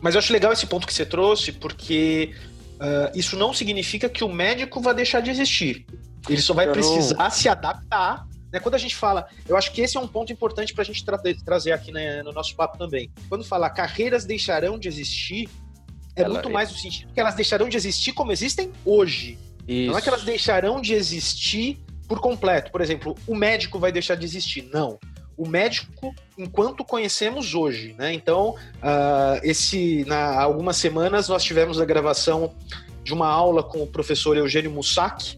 Mas 0.00 0.14
eu 0.14 0.20
acho 0.20 0.32
legal 0.32 0.52
esse 0.52 0.66
ponto 0.66 0.86
que 0.86 0.94
você 0.94 1.04
trouxe, 1.04 1.52
porque 1.52 2.34
uh, 2.74 3.18
isso 3.18 3.36
não 3.36 3.52
significa 3.52 4.08
que 4.08 4.22
o 4.22 4.28
médico 4.28 4.80
vai 4.80 4.94
deixar 4.94 5.20
de 5.20 5.30
existir. 5.30 5.86
Ele 6.28 6.40
só 6.40 6.54
vai 6.54 6.68
eu 6.68 6.72
precisar 6.72 7.16
não... 7.16 7.30
se 7.30 7.48
adaptar. 7.48 8.26
Né? 8.52 8.60
Quando 8.60 8.74
a 8.74 8.78
gente 8.78 8.96
fala, 8.96 9.28
eu 9.46 9.56
acho 9.56 9.72
que 9.72 9.80
esse 9.80 9.96
é 9.96 10.00
um 10.00 10.08
ponto 10.08 10.32
importante 10.32 10.72
para 10.72 10.82
a 10.82 10.84
gente 10.84 11.04
tra 11.04 11.18
trazer 11.44 11.72
aqui 11.72 11.92
né, 11.92 12.22
no 12.22 12.32
nosso 12.32 12.54
papo 12.54 12.78
também. 12.78 13.10
Quando 13.28 13.44
fala 13.44 13.68
carreiras 13.68 14.24
deixarão 14.24 14.78
de 14.78 14.88
existir, 14.88 15.48
é 16.16 16.22
Ela... 16.22 16.34
muito 16.34 16.50
mais 16.50 16.70
no 16.70 16.78
sentido 16.78 17.12
que 17.12 17.20
elas 17.20 17.34
deixarão 17.34 17.68
de 17.68 17.76
existir 17.76 18.12
como 18.12 18.32
existem 18.32 18.72
hoje. 18.84 19.38
Isso. 19.66 19.90
Não 19.90 19.98
é 19.98 20.02
que 20.02 20.08
elas 20.08 20.24
deixarão 20.24 20.80
de 20.80 20.94
existir 20.94 21.78
por 22.08 22.20
completo. 22.20 22.72
Por 22.72 22.80
exemplo, 22.80 23.14
o 23.26 23.34
médico 23.34 23.78
vai 23.78 23.92
deixar 23.92 24.14
de 24.14 24.24
existir. 24.24 24.62
Não 24.72 24.98
o 25.38 25.48
médico 25.48 26.12
enquanto 26.36 26.84
conhecemos 26.84 27.54
hoje, 27.54 27.94
né? 27.96 28.12
Então, 28.12 28.56
uh, 28.78 29.40
esse, 29.44 30.04
na, 30.04 30.16
há 30.16 30.42
algumas 30.42 30.76
semanas 30.76 31.28
nós 31.28 31.44
tivemos 31.44 31.80
a 31.80 31.84
gravação 31.84 32.52
de 33.04 33.14
uma 33.14 33.28
aula 33.28 33.62
com 33.62 33.80
o 33.80 33.86
professor 33.86 34.36
Eugênio 34.36 34.70
Mussac, 34.72 35.37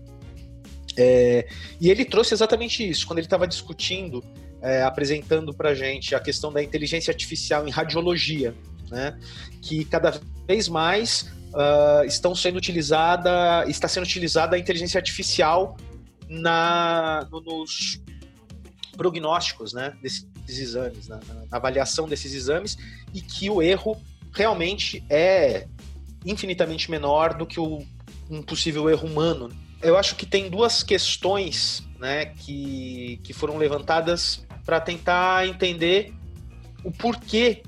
é, 0.96 1.46
e 1.80 1.90
ele 1.90 2.04
trouxe 2.04 2.34
exatamente 2.34 2.88
isso, 2.88 3.06
quando 3.06 3.18
ele 3.18 3.26
estava 3.26 3.46
discutindo, 3.46 4.24
é, 4.60 4.82
apresentando 4.82 5.54
para 5.54 5.70
a 5.70 5.74
gente 5.74 6.14
a 6.14 6.20
questão 6.20 6.52
da 6.52 6.62
inteligência 6.62 7.10
artificial 7.10 7.66
em 7.66 7.70
radiologia, 7.70 8.54
né? 8.90 9.18
Que 9.62 9.84
cada 9.84 10.20
vez 10.46 10.68
mais 10.68 11.30
uh, 11.54 12.04
estão 12.04 12.34
sendo 12.34 12.56
utilizada, 12.56 13.64
está 13.68 13.88
sendo 13.88 14.04
utilizada 14.04 14.56
a 14.56 14.58
inteligência 14.58 14.98
artificial 14.98 15.76
na, 16.28 17.26
no, 17.30 17.40
nos 17.40 18.00
prognósticos 18.96 19.72
né, 19.72 19.96
desses 20.02 20.26
exames, 20.46 21.08
na, 21.08 21.16
na 21.16 21.56
avaliação 21.56 22.06
desses 22.08 22.34
exames, 22.34 22.76
e 23.14 23.20
que 23.20 23.48
o 23.48 23.62
erro 23.62 23.96
realmente 24.32 25.02
é 25.08 25.66
infinitamente 26.24 26.90
menor 26.90 27.34
do 27.34 27.46
que 27.46 27.58
o, 27.58 27.82
um 28.28 28.42
possível 28.42 28.90
erro 28.90 29.08
humano. 29.08 29.48
Eu 29.82 29.96
acho 29.96 30.16
que 30.16 30.26
tem 30.26 30.50
duas 30.50 30.82
questões 30.82 31.82
né, 31.98 32.26
que, 32.26 33.20
que 33.22 33.32
foram 33.32 33.56
levantadas 33.56 34.46
para 34.64 34.80
tentar 34.80 35.46
entender 35.46 36.12
o 36.84 36.90
porquê 36.90 37.62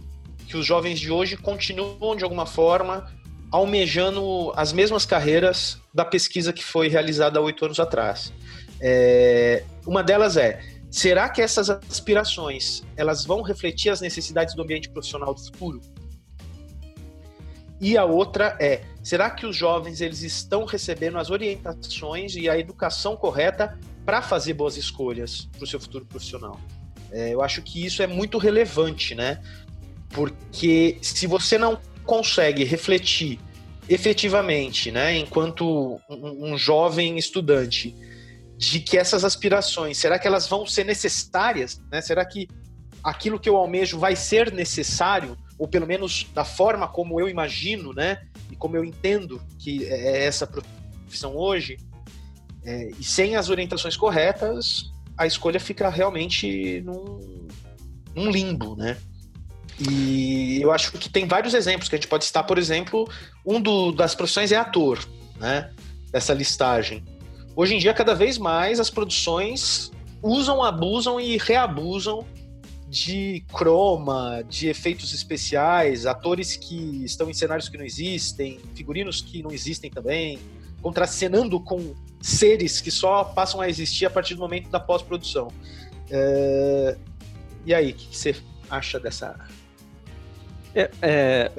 que 0.47 0.57
os 0.57 0.67
jovens 0.67 1.01
de 1.01 1.11
hoje 1.11 1.37
continuam, 1.37 2.15
de 2.15 2.25
alguma 2.25 2.45
forma, 2.45 3.11
almejando 3.51 4.53
as 4.57 4.73
mesmas 4.73 5.07
carreiras 5.07 5.81
da 5.95 6.05
pesquisa 6.05 6.53
que 6.53 6.63
foi 6.63 6.89
realizada 6.89 7.39
há 7.39 7.43
oito 7.43 7.65
anos 7.65 7.81
atrás. 7.81 8.33
É, 8.81 9.65
uma 9.87 10.03
delas 10.03 10.37
é 10.37 10.61
Será 10.93 11.27
que 11.31 11.41
essas 11.41 11.71
aspirações 11.71 12.85
elas 12.99 13.25
vão 13.25 13.41
refletir 13.41 13.89
as 13.89 14.03
necessidades 14.03 14.55
do 14.55 14.61
ambiente 14.61 14.91
profissional 14.91 15.33
do 15.33 15.41
futuro? 15.41 15.81
E 17.81 17.97
a 17.97 18.05
outra 18.05 18.59
é, 18.61 18.83
será 19.03 19.31
que 19.31 19.47
os 19.47 19.57
jovens 19.57 20.01
eles 20.01 20.23
estão 20.23 20.65
recebendo 20.65 21.19
as 21.19 21.31
orientações 21.31 22.37
e 22.37 22.49
a 22.49 22.59
educação 22.59 23.17
correta 23.17 23.79
para 24.05 24.23
fazer 24.23 24.55
boas 24.55 24.77
escolhas 24.77 25.49
para 25.53 25.65
o 25.65 25.67
seu 25.67 25.81
futuro 25.81 26.05
profissional? 26.05 26.61
É, 27.11 27.35
eu 27.35 27.43
acho 27.43 27.63
que 27.63 27.85
isso 27.85 28.03
é 28.03 28.07
muito 28.07 28.39
relevante, 28.39 29.15
né? 29.15 29.43
Porque 30.11 30.99
se 31.03 31.27
você 31.27 31.59
não 31.59 31.79
consegue 32.05 32.65
refletir 32.65 33.39
efetivamente, 33.89 34.91
né, 34.91 35.19
enquanto 35.19 36.01
um, 36.09 36.53
um 36.53 36.59
jovem 36.59 37.19
estudante, 37.19 37.95
de 38.57 38.79
que 38.81 38.97
essas 38.97 39.25
aspirações, 39.25 39.99
será 39.99 40.19
que 40.19 40.27
elas 40.27 40.47
vão 40.47 40.65
ser 40.67 40.85
necessárias? 40.85 41.83
Né? 41.91 42.01
Será 42.01 42.25
que 42.25 42.49
aquilo 43.03 43.41
que 43.41 43.49
eu 43.49 43.57
almejo 43.57 43.99
vai 43.99 44.15
ser 44.15 44.53
necessário? 44.53 45.37
Ou 45.59 45.67
pelo 45.67 45.87
menos 45.87 46.27
da 46.33 46.45
forma 46.45 46.87
como 46.87 47.21
eu 47.21 47.29
imagino, 47.29 47.93
né? 47.93 48.23
E 48.53 48.57
como 48.57 48.77
eu 48.77 48.85
entendo 48.85 49.41
que 49.59 49.87
é 49.87 50.27
essa 50.27 50.47
profissão 50.47 51.35
hoje? 51.35 51.79
É, 52.65 52.91
e 52.99 53.03
sem 53.03 53.35
as 53.35 53.49
orientações 53.49 53.97
corretas, 53.97 54.93
a 55.17 55.27
escolha 55.27 55.59
fica 55.59 55.89
realmente 55.89 56.83
num, 56.83 57.49
num 58.15 58.31
limbo, 58.31 58.77
né? 58.77 58.99
E 59.81 60.61
eu 60.61 60.71
acho 60.71 60.93
que 60.93 61.09
tem 61.09 61.27
vários 61.27 61.55
exemplos 61.55 61.89
que 61.89 61.97
a 61.97 61.99
gente 61.99 62.07
pode 62.07 62.27
citar, 62.27 62.45
por 62.45 62.59
exemplo, 62.59 63.09
um 63.45 63.61
do, 63.61 63.91
das 63.91 64.15
profissões 64.15 64.53
é 64.53 64.57
ator, 64.57 65.03
né? 65.41 65.71
Dessa 66.13 66.35
listagem. 66.35 67.03
Hoje 67.57 67.75
em 67.75 67.79
dia, 67.79 67.95
cada 67.95 68.15
vez 68.15 68.37
mais 68.37 68.79
as 68.79 68.91
produções 68.91 69.91
usam, 70.23 70.63
abusam 70.63 71.19
e 71.19 71.39
reabusam 71.39 72.25
de 72.93 73.43
croma, 73.51 74.45
de 74.47 74.69
efeitos 74.69 75.15
especiais, 75.15 76.05
atores 76.05 76.57
que 76.57 77.03
estão 77.03 77.31
em 77.31 77.33
cenários 77.33 77.67
que 77.67 77.79
não 77.79 77.87
existem, 77.87 78.61
figurinos 78.75 79.23
que 79.23 79.43
não 79.43 79.51
existem 79.51 79.91
também, 79.91 80.39
contracenando 80.83 81.59
com 81.59 81.95
seres 82.21 82.83
que 82.83 82.91
só 82.91 83.25
passam 83.25 83.63
a 83.63 83.69
existir 83.69 84.05
a 84.05 84.11
partir 84.11 84.35
do 84.35 84.41
momento 84.41 84.69
da 84.69 84.79
pós-produção. 84.79 85.49
É... 86.11 86.99
E 87.65 87.73
aí, 87.73 87.93
o 87.93 87.95
que 87.95 88.15
você 88.15 88.37
acha 88.69 89.01
dessa, 89.01 89.39
é, 90.75 90.91
é, 91.01 91.53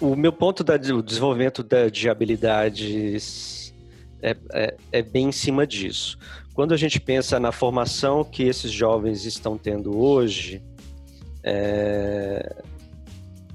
o, 0.00 0.12
o, 0.12 0.16
meu 0.16 0.32
ponto 0.32 0.64
do 0.64 1.02
desenvolvimento 1.02 1.62
da, 1.62 1.90
de 1.90 2.08
habilidades 2.08 3.74
é, 4.22 4.34
é, 4.54 4.76
é 4.90 5.02
bem 5.02 5.28
em 5.28 5.32
cima 5.32 5.66
disso. 5.66 6.18
Quando 6.56 6.72
a 6.72 6.76
gente 6.78 6.98
pensa 6.98 7.38
na 7.38 7.52
formação 7.52 8.24
que 8.24 8.42
esses 8.44 8.72
jovens 8.72 9.26
estão 9.26 9.58
tendo 9.58 10.00
hoje, 10.00 10.62
é, 11.44 12.64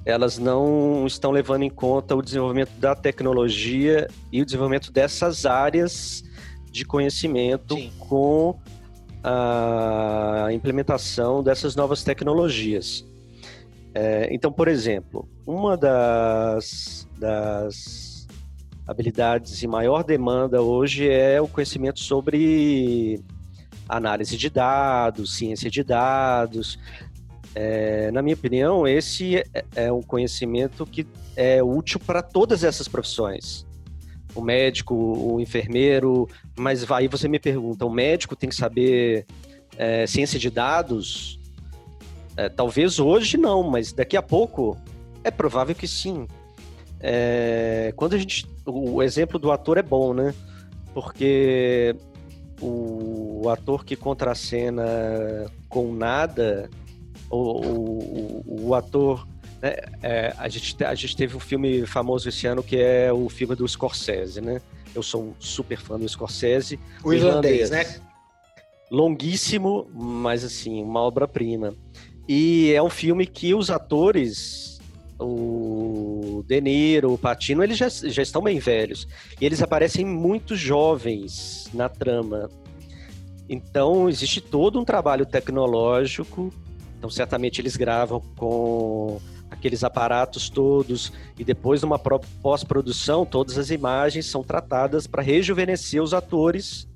elas 0.05 0.37
não 0.37 1.07
estão 1.07 1.31
levando 1.31 1.63
em 1.63 1.69
conta 1.69 2.15
o 2.15 2.21
desenvolvimento 2.21 2.69
da 2.77 2.93
tecnologia 2.93 4.07
e 4.31 4.39
o 4.39 4.45
desenvolvimento 4.45 4.91
dessas 4.91 5.47
áreas 5.47 6.23
de 6.71 6.85
conhecimento 6.85 7.73
Sim. 7.73 7.91
com 7.97 8.59
a 9.23 10.49
implementação 10.51 11.41
dessas 11.41 11.75
novas 11.75 12.03
tecnologias. 12.03 13.03
É, 13.95 14.29
então, 14.31 14.51
por 14.51 14.67
exemplo, 14.67 15.27
uma 15.43 15.75
das, 15.75 17.07
das 17.17 18.10
habilidades 18.87 19.63
em 19.63 19.67
maior 19.67 20.03
demanda 20.03 20.61
hoje 20.61 21.09
é 21.09 21.39
o 21.39 21.47
conhecimento 21.47 21.99
sobre 21.99 23.21
análise 23.87 24.37
de 24.37 24.49
dados, 24.49 25.35
ciência 25.35 25.69
de 25.69 25.83
dados. 25.83 26.79
É, 27.53 28.09
na 28.11 28.21
minha 28.21 28.35
opinião, 28.35 28.87
esse 28.87 29.37
é, 29.37 29.65
é 29.75 29.91
um 29.91 30.01
conhecimento 30.01 30.85
que 30.85 31.05
é 31.35 31.61
útil 31.61 31.99
para 31.99 32.21
todas 32.21 32.63
essas 32.63 32.87
profissões. 32.87 33.65
O 34.33 34.41
médico, 34.41 34.95
o 34.95 35.41
enfermeiro, 35.41 36.27
mas 36.57 36.89
aí 36.89 37.07
você 37.07 37.27
me 37.27 37.39
pergunta, 37.39 37.85
o 37.85 37.89
médico 37.89 38.35
tem 38.35 38.49
que 38.49 38.55
saber 38.55 39.25
é, 39.77 40.07
ciência 40.07 40.39
de 40.39 40.49
dados? 40.49 41.37
É, 42.37 42.47
talvez 42.47 42.97
hoje 42.97 43.35
não, 43.35 43.61
mas 43.63 43.91
daqui 43.91 44.15
a 44.15 44.21
pouco 44.21 44.77
é 45.21 45.29
provável 45.29 45.75
que 45.75 45.87
sim. 45.87 46.27
É, 47.01 47.91
quando 47.95 48.13
a 48.13 48.17
gente. 48.17 48.47
O 48.65 49.01
exemplo 49.01 49.39
do 49.39 49.51
ator 49.51 49.77
é 49.77 49.81
bom, 49.81 50.13
né? 50.13 50.33
Porque 50.93 51.95
o, 52.61 53.41
o 53.43 53.49
ator 53.49 53.83
que 53.83 53.95
contracena 53.95 54.83
com 55.67 55.91
nada, 55.93 56.69
o, 57.29 57.37
o, 57.37 58.67
o 58.67 58.75
ator. 58.75 59.27
Né, 59.61 59.75
é, 60.03 60.33
a, 60.37 60.47
gente, 60.47 60.83
a 60.83 60.93
gente 60.93 61.15
teve 61.15 61.35
um 61.35 61.39
filme 61.39 61.85
famoso 61.87 62.29
esse 62.29 62.45
ano 62.45 62.61
que 62.61 62.77
é 62.77 63.11
o 63.11 63.29
filme 63.29 63.55
do 63.55 63.67
Scorsese, 63.67 64.39
né? 64.39 64.61
Eu 64.93 65.01
sou 65.01 65.23
um 65.23 65.33
super 65.39 65.79
fã 65.79 65.97
do 65.97 66.07
Scorsese. 66.07 66.79
O 67.03 67.13
irlandês, 67.13 67.69
né? 67.71 67.85
Longuíssimo, 68.91 69.89
mas 69.93 70.43
assim, 70.43 70.83
uma 70.83 70.99
obra-prima. 71.01 71.73
E 72.27 72.73
é 72.73 72.83
um 72.83 72.89
filme 72.89 73.25
que 73.25 73.55
os 73.55 73.71
atores 73.71 74.70
o 75.21 76.43
De 76.47 76.59
Niro, 76.59 77.13
o 77.13 77.17
Patino, 77.17 77.63
eles 77.63 77.77
já, 77.77 77.87
já 77.89 78.21
estão 78.21 78.41
bem 78.41 78.59
velhos. 78.59 79.07
E 79.39 79.45
eles 79.45 79.61
aparecem 79.61 80.05
muito 80.05 80.55
jovens 80.55 81.69
na 81.73 81.87
trama. 81.87 82.49
Então, 83.47 84.09
existe 84.09 84.39
todo 84.41 84.79
um 84.79 84.85
trabalho 84.85 85.25
tecnológico 85.25 86.53
Então, 86.97 87.09
certamente 87.09 87.59
eles 87.59 87.75
gravam 87.75 88.21
com 88.37 89.19
aqueles 89.49 89.83
aparatos 89.83 90.49
todos 90.49 91.11
e 91.37 91.43
depois 91.43 91.81
numa 91.81 91.99
pós-produção 91.99 93.25
todas 93.25 93.57
as 93.57 93.69
imagens 93.69 94.25
são 94.25 94.41
tratadas 94.41 95.05
para 95.05 95.21
rejuvenescer 95.21 96.01
os 96.01 96.13
atores 96.13 96.87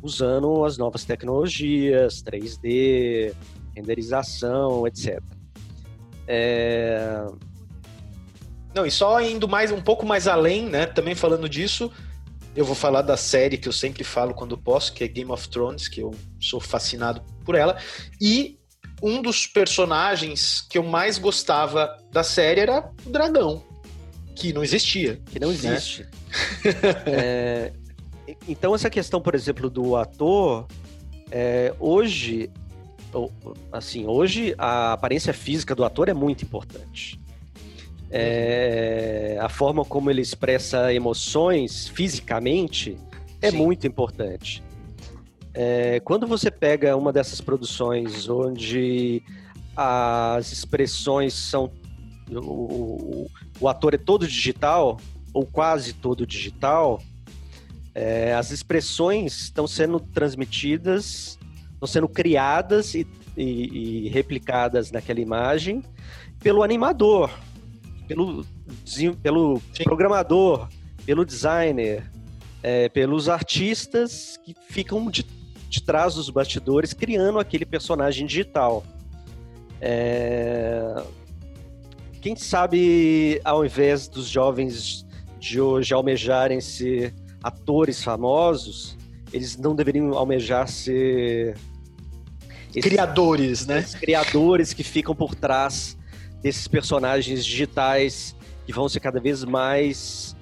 usando 0.00 0.64
as 0.64 0.78
novas 0.78 1.04
tecnologias, 1.04 2.22
3D, 2.22 3.34
renderização, 3.74 4.86
etc. 4.86 5.20
É... 6.26 7.26
Não, 8.76 8.84
e 8.84 8.90
só 8.90 9.22
indo 9.22 9.48
mais 9.48 9.72
um 9.72 9.80
pouco 9.80 10.04
mais 10.04 10.28
além, 10.28 10.66
né? 10.66 10.84
Também 10.84 11.14
falando 11.14 11.48
disso, 11.48 11.90
eu 12.54 12.62
vou 12.62 12.74
falar 12.74 13.00
da 13.00 13.16
série 13.16 13.56
que 13.56 13.66
eu 13.66 13.72
sempre 13.72 14.04
falo 14.04 14.34
quando 14.34 14.58
posso, 14.58 14.92
que 14.92 15.02
é 15.02 15.08
Game 15.08 15.32
of 15.32 15.48
Thrones, 15.48 15.88
que 15.88 16.02
eu 16.02 16.14
sou 16.38 16.60
fascinado 16.60 17.22
por 17.42 17.54
ela. 17.54 17.78
E 18.20 18.58
um 19.02 19.22
dos 19.22 19.46
personagens 19.46 20.60
que 20.68 20.76
eu 20.76 20.82
mais 20.82 21.16
gostava 21.16 21.96
da 22.12 22.22
série 22.22 22.60
era 22.60 22.90
o 23.06 23.08
dragão, 23.08 23.62
que 24.34 24.52
não 24.52 24.62
existia. 24.62 25.22
Que 25.24 25.40
não 25.40 25.48
né? 25.48 25.54
existe. 25.54 26.02
Né? 26.02 26.10
é, 27.06 27.72
então, 28.46 28.74
essa 28.74 28.90
questão, 28.90 29.22
por 29.22 29.34
exemplo, 29.34 29.70
do 29.70 29.96
ator, 29.96 30.66
é, 31.30 31.72
hoje, 31.80 32.50
assim, 33.72 34.06
hoje 34.06 34.54
a 34.58 34.92
aparência 34.92 35.32
física 35.32 35.74
do 35.74 35.82
ator 35.82 36.10
é 36.10 36.14
muito 36.14 36.44
importante. 36.44 37.18
É, 38.18 39.38
a 39.40 39.48
forma 39.48 39.84
como 39.84 40.10
ele 40.10 40.22
expressa 40.22 40.92
emoções 40.92 41.88
fisicamente 41.88 42.96
é 43.42 43.50
Sim. 43.50 43.58
muito 43.58 43.86
importante. 43.86 44.62
É, 45.52 46.00
quando 46.00 46.26
você 46.26 46.50
pega 46.50 46.96
uma 46.96 47.12
dessas 47.12 47.40
produções 47.40 48.28
onde 48.28 49.22
as 49.76 50.52
expressões 50.52 51.34
são. 51.34 51.70
O, 52.30 53.28
o 53.60 53.68
ator 53.68 53.94
é 53.94 53.98
todo 53.98 54.26
digital, 54.26 54.98
ou 55.32 55.46
quase 55.46 55.92
todo 55.92 56.26
digital, 56.26 57.00
é, 57.94 58.34
as 58.34 58.50
expressões 58.50 59.42
estão 59.42 59.66
sendo 59.66 60.00
transmitidas, 60.00 61.38
estão 61.72 61.86
sendo 61.86 62.08
criadas 62.08 62.94
e, 62.94 63.06
e, 63.36 64.06
e 64.06 64.08
replicadas 64.08 64.90
naquela 64.90 65.20
imagem 65.20 65.82
pelo 66.40 66.62
animador, 66.62 67.30
pelo, 68.06 68.46
pelo 69.22 69.60
programador, 69.84 70.68
pelo 71.04 71.24
designer, 71.24 72.10
é, 72.62 72.88
pelos 72.88 73.28
artistas 73.28 74.38
que 74.44 74.54
ficam 74.68 75.10
de 75.10 75.24
de 75.68 75.82
trás 75.82 76.14
dos 76.14 76.30
bastidores 76.30 76.92
criando 76.92 77.38
aquele 77.38 77.66
personagem 77.66 78.26
digital. 78.26 78.84
É... 79.80 81.02
Quem 82.20 82.34
sabe, 82.34 83.40
ao 83.44 83.64
invés 83.64 84.08
dos 84.08 84.28
jovens 84.28 85.06
de 85.38 85.60
hoje 85.60 85.92
almejarem 85.94 86.60
ser 86.60 87.14
atores 87.42 88.02
famosos, 88.02 88.96
eles 89.32 89.56
não 89.56 89.74
deveriam 89.76 90.12
almejar 90.14 90.66
ser 90.66 91.56
criadores, 92.72 93.66
né? 93.66 93.84
Criadores 94.00 94.72
que 94.72 94.82
ficam 94.82 95.14
por 95.14 95.34
trás 95.34 95.96
desses 96.46 96.68
personagens 96.68 97.44
digitais 97.44 98.36
que 98.64 98.72
vão 98.72 98.88
ser 98.88 99.00
cada 99.00 99.18
vez 99.18 99.42
mais 99.42 100.36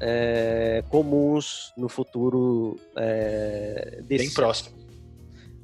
é, 0.00 0.84
comuns 0.88 1.72
no 1.76 1.88
futuro 1.88 2.78
é, 2.96 4.02
desse 4.06 4.26
bem 4.26 4.32
próximo. 4.32 4.76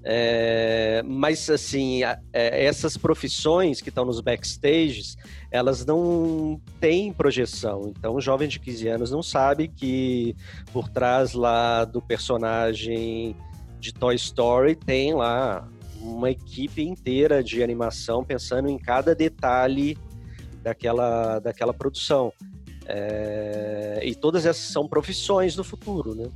É, 0.05 1.01
mas 1.07 1.49
assim, 1.49 2.03
a, 2.03 2.19
é, 2.33 2.65
essas 2.65 2.97
profissões 2.97 3.81
que 3.81 3.89
estão 3.89 4.05
nos 4.05 4.21
backstages, 4.21 5.17
elas 5.49 5.87
não 5.87 6.61
têm 6.81 7.13
projeção. 7.13 7.93
Então, 7.97 8.17
o 8.17 8.21
jovem 8.21 8.49
de 8.49 8.59
15 8.59 8.89
anos 8.89 9.11
não 9.13 9.23
sabe 9.23 9.69
que 9.69 10.35
por 10.73 10.89
trás 10.89 11.35
lá 11.35 11.85
do 11.85 12.03
personagem 12.03 13.37
de 13.79 13.95
Toy 13.95 14.17
Story 14.17 14.75
tem 14.75 15.15
lá 15.15 15.69
uma 16.03 16.31
equipe 16.31 16.83
inteira 16.83 17.43
de 17.43 17.63
animação 17.63 18.25
pensando 18.25 18.69
em 18.69 18.79
cada 18.79 19.15
detalhe 19.15 19.97
daquela, 20.63 21.39
daquela 21.39 21.73
produção. 21.73 22.33
É, 22.87 24.01
e 24.03 24.15
todas 24.15 24.45
essas 24.45 24.65
são 24.65 24.89
profissões 24.89 25.55
do 25.55 25.63
futuro, 25.63 26.15
né? 26.15 26.29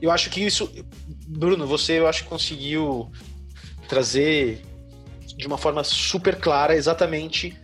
Eu 0.00 0.10
acho 0.10 0.30
que 0.30 0.40
isso, 0.40 0.70
Bruno, 1.26 1.66
você 1.66 1.98
eu 1.98 2.06
acho 2.06 2.24
que 2.24 2.28
conseguiu 2.28 3.10
trazer 3.88 4.62
de 5.36 5.46
uma 5.46 5.58
forma 5.58 5.82
super 5.82 6.36
clara 6.36 6.76
exatamente 6.76 7.56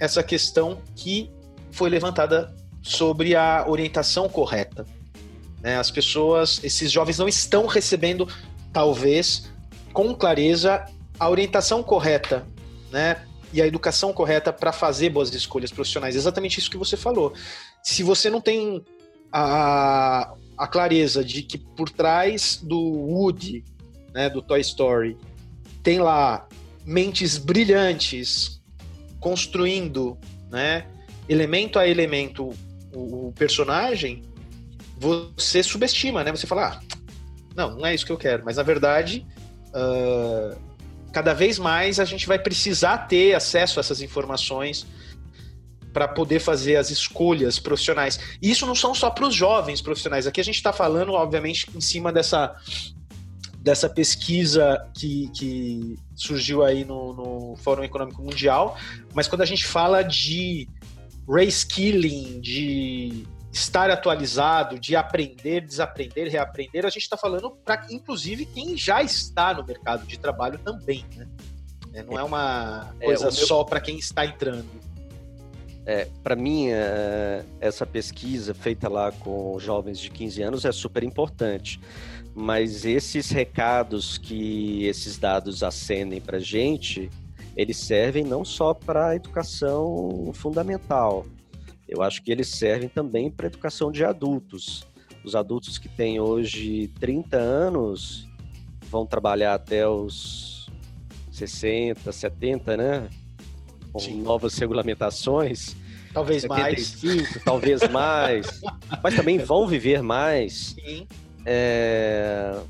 essa 0.00 0.22
questão 0.22 0.80
que 0.94 1.30
foi 1.70 1.90
levantada 1.90 2.54
sobre 2.80 3.34
a 3.34 3.64
orientação 3.68 4.28
correta. 4.28 4.86
Né? 5.60 5.76
As 5.76 5.90
pessoas, 5.90 6.60
esses 6.62 6.90
jovens 6.90 7.18
não 7.18 7.28
estão 7.28 7.66
recebendo, 7.66 8.28
talvez, 8.72 9.50
com 9.92 10.14
clareza, 10.14 10.84
a 11.18 11.28
orientação 11.28 11.82
correta, 11.82 12.46
né? 12.90 13.24
e 13.52 13.62
a 13.62 13.66
educação 13.66 14.12
correta 14.12 14.52
para 14.52 14.72
fazer 14.72 15.10
boas 15.10 15.32
escolhas 15.34 15.70
profissionais. 15.70 16.14
Exatamente 16.14 16.58
isso 16.58 16.70
que 16.70 16.76
você 16.76 16.96
falou. 16.96 17.32
Se 17.82 18.02
você 18.02 18.28
não 18.30 18.40
tem 18.40 18.84
a, 19.32 20.34
a 20.56 20.66
clareza 20.66 21.24
de 21.24 21.42
que 21.42 21.56
por 21.56 21.88
trás 21.88 22.60
do 22.62 22.78
Woody, 22.78 23.64
né, 24.12 24.28
do 24.28 24.42
Toy 24.42 24.60
Story, 24.60 25.16
tem 25.82 25.98
lá 25.98 26.46
mentes 26.84 27.38
brilhantes 27.38 28.60
construindo, 29.20 30.18
né, 30.50 30.86
elemento 31.28 31.78
a 31.78 31.86
elemento 31.86 32.50
o, 32.92 33.28
o 33.28 33.32
personagem, 33.32 34.22
você 34.96 35.62
subestima, 35.62 36.24
né? 36.24 36.30
Você 36.32 36.46
fala, 36.46 36.80
ah, 36.80 36.96
não, 37.54 37.76
não 37.76 37.86
é 37.86 37.94
isso 37.94 38.04
que 38.04 38.12
eu 38.12 38.16
quero. 38.16 38.44
Mas 38.44 38.56
na 38.56 38.62
verdade, 38.62 39.24
uh, 39.68 40.58
cada 41.12 41.32
vez 41.34 41.58
mais 41.58 41.98
a 41.98 42.04
gente 42.04 42.26
vai 42.26 42.38
precisar 42.38 42.98
ter 42.98 43.34
acesso 43.34 43.78
a 43.78 43.80
essas 43.80 44.00
informações 44.00 44.86
para 45.92 46.06
poder 46.06 46.38
fazer 46.38 46.76
as 46.76 46.90
escolhas 46.90 47.58
profissionais. 47.58 48.20
E 48.40 48.50
isso 48.50 48.66
não 48.66 48.74
são 48.74 48.94
só 48.94 49.10
para 49.10 49.26
os 49.26 49.34
jovens 49.34 49.80
profissionais. 49.80 50.26
Aqui 50.26 50.40
a 50.40 50.44
gente 50.44 50.56
está 50.56 50.72
falando, 50.72 51.12
obviamente, 51.12 51.66
em 51.74 51.80
cima 51.80 52.12
dessa, 52.12 52.54
dessa 53.58 53.88
pesquisa 53.88 54.86
que, 54.94 55.28
que 55.34 55.98
surgiu 56.14 56.62
aí 56.62 56.84
no, 56.84 57.12
no 57.12 57.56
Fórum 57.56 57.82
Econômico 57.82 58.22
Mundial, 58.22 58.76
mas 59.14 59.26
quando 59.26 59.42
a 59.42 59.46
gente 59.46 59.66
fala 59.66 60.02
de 60.02 60.68
reskilling, 61.28 62.40
de 62.40 63.24
estar 63.52 63.90
atualizado, 63.90 64.78
de 64.78 64.94
aprender, 64.94 65.62
desaprender, 65.62 66.30
reaprender, 66.30 66.84
a 66.84 66.90
gente 66.90 67.02
está 67.02 67.16
falando 67.16 67.50
para, 67.50 67.86
inclusive, 67.90 68.44
quem 68.46 68.76
já 68.76 69.02
está 69.02 69.54
no 69.54 69.64
mercado 69.64 70.06
de 70.06 70.18
trabalho 70.18 70.58
também, 70.58 71.04
né? 71.16 71.26
É, 71.94 72.02
não 72.02 72.18
é 72.18 72.22
uma 72.22 72.94
é, 73.00 73.06
coisa 73.06 73.24
é, 73.24 73.32
meu... 73.32 73.32
só 73.32 73.64
para 73.64 73.80
quem 73.80 73.98
está 73.98 74.24
entrando. 74.24 74.68
É, 75.86 76.06
para 76.22 76.36
mim, 76.36 76.68
é, 76.68 77.44
essa 77.60 77.86
pesquisa 77.86 78.52
feita 78.52 78.88
lá 78.90 79.10
com 79.10 79.58
jovens 79.58 79.98
de 79.98 80.10
15 80.10 80.42
anos 80.42 80.64
é 80.66 80.72
super 80.72 81.02
importante, 81.02 81.80
mas 82.34 82.84
esses 82.84 83.30
recados 83.30 84.18
que 84.18 84.84
esses 84.84 85.16
dados 85.16 85.62
acendem 85.62 86.20
para 86.20 86.38
gente, 86.38 87.10
eles 87.56 87.78
servem 87.78 88.22
não 88.22 88.44
só 88.44 88.74
para 88.74 89.08
a 89.08 89.16
educação 89.16 90.30
fundamental, 90.34 91.26
eu 91.88 92.02
acho 92.02 92.22
que 92.22 92.30
eles 92.30 92.48
servem 92.48 92.88
também 92.88 93.30
para 93.30 93.46
educação 93.46 93.90
de 93.90 94.04
adultos. 94.04 94.86
Os 95.24 95.34
adultos 95.34 95.78
que 95.78 95.88
têm 95.88 96.20
hoje 96.20 96.88
30 97.00 97.36
anos 97.38 98.28
vão 98.90 99.06
trabalhar 99.06 99.54
até 99.54 99.88
os 99.88 100.70
60, 101.32 102.12
70, 102.12 102.76
né? 102.76 103.08
Com 103.90 103.98
Sim. 103.98 104.20
novas 104.20 104.56
regulamentações. 104.58 105.74
Talvez 106.12 106.42
75, 106.42 107.06
mais. 107.06 107.44
Talvez 107.44 107.88
mais. 107.88 108.60
mas 109.02 109.14
também 109.14 109.38
vão 109.38 109.66
viver 109.66 110.02
mais. 110.02 110.74
Sim. 110.74 111.06
É... 111.46 112.60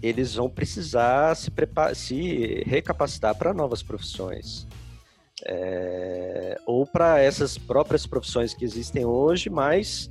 Eles 0.00 0.34
vão 0.34 0.48
precisar 0.48 1.34
se, 1.34 1.50
preparar, 1.50 1.96
se 1.96 2.62
recapacitar 2.66 3.34
para 3.34 3.52
novas 3.52 3.82
profissões 3.82 4.66
é, 5.48 6.58
ou 6.66 6.84
para 6.84 7.20
essas 7.20 7.56
próprias 7.56 8.04
profissões 8.04 8.52
que 8.52 8.64
existem 8.64 9.04
hoje, 9.04 9.48
mas 9.48 10.10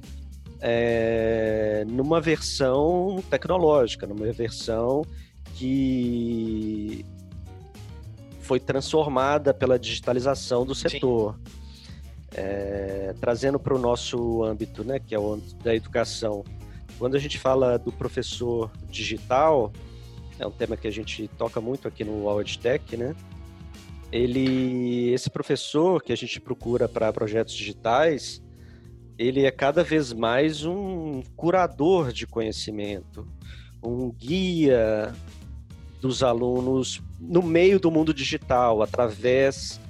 é, 0.62 1.84
numa 1.88 2.22
versão 2.22 3.22
tecnológica, 3.30 4.08
numa 4.08 4.32
versão 4.32 5.04
que 5.56 7.06
foi 8.40 8.60
transformada 8.60 9.54
pela 9.54 9.78
digitalização 9.78 10.66
do 10.66 10.74
setor. 10.74 11.38
É, 12.38 13.14
trazendo 13.20 13.58
para 13.58 13.74
o 13.74 13.80
nosso 13.80 14.44
âmbito, 14.44 14.84
né, 14.84 15.00
que 15.00 15.16
é 15.16 15.20
o 15.20 15.34
âmbito 15.34 15.56
da 15.64 15.74
educação. 15.74 16.44
Quando 16.98 17.16
a 17.16 17.20
gente 17.20 17.38
fala 17.38 17.78
do 17.78 17.92
professor 17.92 18.72
digital, 18.90 19.72
é 20.38 20.46
um 20.46 20.52
tema 20.52 20.76
que 20.76 20.88
a 20.88 20.92
gente 20.92 21.30
toca 21.38 21.62
muito 21.62 21.88
aqui 21.88 22.04
no 22.04 22.26
Tech, 22.62 22.98
né? 22.98 23.16
Ele, 24.16 25.12
esse 25.12 25.30
professor 25.30 26.02
que 26.02 26.14
a 26.14 26.16
gente 26.16 26.40
procura 26.40 26.88
para 26.88 27.12
projetos 27.12 27.54
digitais, 27.54 28.42
ele 29.18 29.46
é 29.46 29.52
cada 29.52 29.84
vez 29.84 30.14
mais 30.14 30.64
um 30.64 31.22
curador 31.36 32.14
de 32.14 32.26
conhecimento, 32.26 33.28
um 33.84 34.10
guia 34.10 35.14
dos 36.00 36.24
alunos 36.24 37.02
no 37.20 37.42
meio 37.42 37.78
do 37.78 37.92
mundo 37.92 38.14
digital, 38.14 38.82
através 38.82 39.82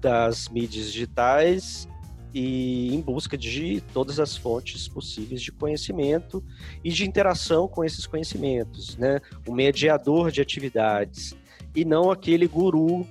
das 0.00 0.48
mídias 0.48 0.86
digitais 0.92 1.88
e 2.34 2.92
em 2.92 3.00
busca 3.00 3.38
de 3.38 3.80
todas 3.92 4.18
as 4.18 4.36
fontes 4.36 4.88
possíveis 4.88 5.40
de 5.40 5.52
conhecimento 5.52 6.42
e 6.82 6.90
de 6.90 7.06
interação 7.06 7.68
com 7.68 7.84
esses 7.84 8.08
conhecimentos, 8.08 8.96
né? 8.96 9.20
Um 9.46 9.52
mediador 9.52 10.32
de 10.32 10.40
atividades 10.40 11.36
e 11.76 11.84
não 11.84 12.10
aquele 12.10 12.48
guru 12.48 13.06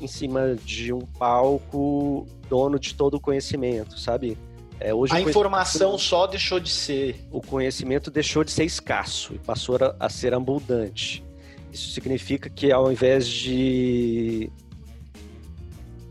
em 0.00 0.06
cima 0.06 0.56
de 0.64 0.92
um 0.92 1.00
palco 1.00 2.26
dono 2.48 2.78
de 2.78 2.94
todo 2.94 3.14
o 3.14 3.20
conhecimento, 3.20 3.98
sabe? 3.98 4.36
É, 4.80 4.94
hoje 4.94 5.12
a 5.12 5.20
informação 5.20 5.98
só 5.98 6.26
deixou 6.26 6.60
de 6.60 6.70
ser. 6.70 7.16
O 7.32 7.40
conhecimento 7.40 8.10
deixou 8.10 8.44
de 8.44 8.52
ser 8.52 8.64
escasso 8.64 9.34
e 9.34 9.38
passou 9.38 9.76
a 9.98 10.08
ser 10.08 10.32
abundante. 10.34 11.24
Isso 11.72 11.90
significa 11.90 12.48
que 12.48 12.70
ao 12.72 12.90
invés 12.90 13.26
de 13.26 14.50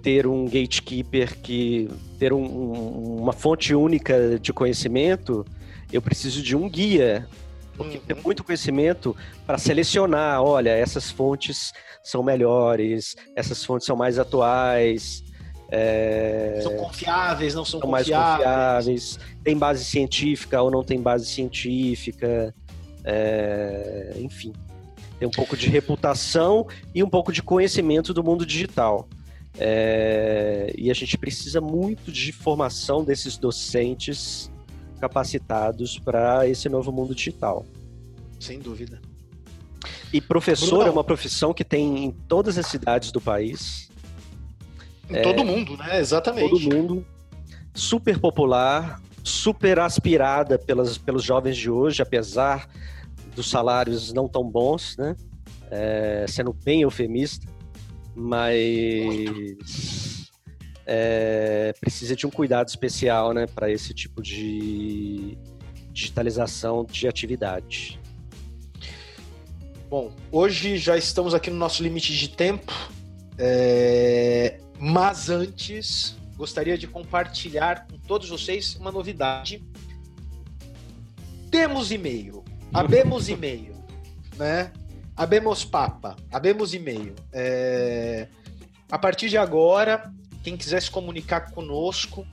ter 0.02 0.28
um 0.28 0.46
gatekeeper 0.46 1.38
que 1.42 1.90
ter 2.20 2.32
um, 2.32 3.20
uma 3.20 3.34
fonte 3.34 3.74
única 3.74 4.38
de 4.40 4.54
conhecimento, 4.54 5.46
eu 5.92 6.02
preciso 6.02 6.42
de 6.42 6.56
um 6.56 6.70
guia 6.70 7.28
porque 7.78 7.98
uhum. 7.98 8.04
tem 8.04 8.16
muito 8.24 8.44
conhecimento 8.44 9.16
para 9.46 9.58
selecionar, 9.58 10.42
olha, 10.42 10.72
essas 10.72 11.12
fontes 11.12 11.72
são 12.04 12.24
melhores, 12.24 13.16
essas 13.36 13.64
fontes 13.64 13.86
são 13.86 13.96
mais 13.96 14.18
atuais, 14.18 15.24
é... 15.70 16.60
São 16.64 16.78
confiáveis, 16.78 17.54
não 17.54 17.66
são, 17.66 17.80
são 17.80 17.90
confiáveis. 17.90 18.10
mais 18.10 18.38
confiáveis. 18.38 19.20
Tem 19.44 19.58
base 19.58 19.84
científica 19.84 20.62
ou 20.62 20.72
não 20.72 20.84
tem 20.84 21.02
base 21.02 21.26
científica. 21.26 22.54
É... 23.04 24.14
Enfim, 24.18 24.54
tem 25.20 25.28
um 25.28 25.32
pouco 25.32 25.58
de 25.58 25.70
reputação 25.70 26.68
e 26.96 27.04
um 27.04 27.10
pouco 27.10 27.32
de 27.32 27.44
conhecimento 27.44 28.14
do 28.14 28.24
mundo 28.24 28.46
digital. 28.46 29.08
É... 29.60 30.74
E 30.78 30.90
a 30.90 30.94
gente 30.94 31.18
precisa 31.18 31.60
muito 31.60 32.12
de 32.12 32.32
formação 32.32 33.04
desses 33.04 33.38
docentes 33.38 34.50
capacitados 35.00 35.98
para 36.00 36.48
esse 36.48 36.68
novo 36.68 36.92
mundo 36.92 37.16
digital. 37.16 37.66
Sem 38.40 38.60
dúvida. 38.60 39.02
E 40.12 40.22
professor 40.22 40.68
Bruno, 40.68 40.88
é 40.88 40.92
uma 40.92 41.04
profissão 41.04 41.54
que 41.54 41.64
tem 41.64 42.06
em 42.06 42.12
todas 42.12 42.58
as 42.58 42.68
cidades 42.68 43.12
do 43.12 43.20
país. 43.20 43.90
Em 45.10 45.18
é, 45.18 45.22
todo 45.22 45.44
mundo, 45.44 45.76
né? 45.78 46.00
Exatamente. 46.00 46.50
Todo 46.50 46.74
mundo. 46.74 47.06
Super 47.74 48.20
popular, 48.20 49.02
super 49.24 49.80
aspirada 49.80 50.58
pelas, 50.58 50.98
pelos 50.98 51.24
jovens 51.24 51.58
de 51.58 51.70
hoje, 51.70 52.02
apesar 52.02 52.68
dos 53.36 53.50
salários 53.50 54.12
não 54.14 54.28
tão 54.28 54.44
bons, 54.44 54.96
né? 54.98 55.16
É, 55.70 56.26
sendo 56.28 56.54
bem 56.54 56.82
eufemista, 56.82 57.46
mas 58.16 60.07
é, 60.88 61.74
precisa 61.80 62.16
de 62.16 62.26
um 62.26 62.30
cuidado 62.30 62.70
especial, 62.70 63.34
né, 63.34 63.46
para 63.46 63.70
esse 63.70 63.94
tipo 63.94 64.22
de 64.22 65.38
digitalização 65.92 66.86
de 66.86 67.08
atividade. 67.08 68.00
Bom, 69.90 70.12
hoje 70.32 70.78
já 70.78 70.98
estamos 70.98 71.34
aqui 71.34 71.50
no 71.50 71.58
nosso 71.58 71.84
limite 71.84 72.16
de 72.16 72.30
tempo. 72.30 72.74
É... 73.38 74.60
Mas 74.80 75.30
antes, 75.30 76.16
gostaria 76.36 76.78
de 76.78 76.88
compartilhar 76.88 77.88
com 77.88 77.98
todos 77.98 78.30
vocês 78.30 78.76
uma 78.76 78.92
novidade. 78.92 79.66
Temos 81.50 81.92
e-mail. 81.92 82.44
Abemos 82.74 83.28
e-mail, 83.30 83.76
né? 84.36 84.72
Abemos 85.16 85.66
papa, 85.66 86.16
abemos 86.32 86.74
e-mail. 86.74 87.16
É... 87.32 88.28
A 88.92 89.00
partir 89.00 89.30
de 89.30 89.38
agora, 89.38 90.14
quem 90.48 90.56
quiser 90.56 90.82
se 90.82 90.90
comunicar 90.90 91.52
conosco, 91.52 92.26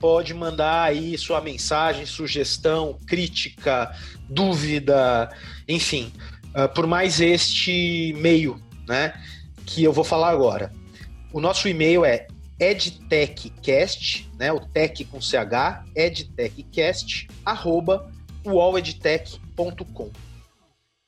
pode 0.00 0.32
mandar 0.32 0.84
aí 0.84 1.18
sua 1.18 1.42
mensagem, 1.42 2.06
sugestão, 2.06 2.98
crítica, 3.06 3.94
dúvida, 4.30 5.30
enfim, 5.68 6.10
uh, 6.56 6.66
por 6.72 6.86
mais 6.86 7.20
este 7.20 8.08
e-mail, 8.08 8.58
né? 8.88 9.12
Que 9.66 9.84
eu 9.84 9.92
vou 9.92 10.04
falar 10.04 10.30
agora. 10.30 10.72
O 11.34 11.40
nosso 11.40 11.68
e-mail 11.68 12.02
é 12.02 12.26
edtechcast, 12.58 14.26
né, 14.38 14.50
o 14.50 14.60
tech 14.60 15.04
com 15.04 15.20
ch, 15.20 15.34
edtechcast, 15.94 17.28
arroba. 17.44 18.10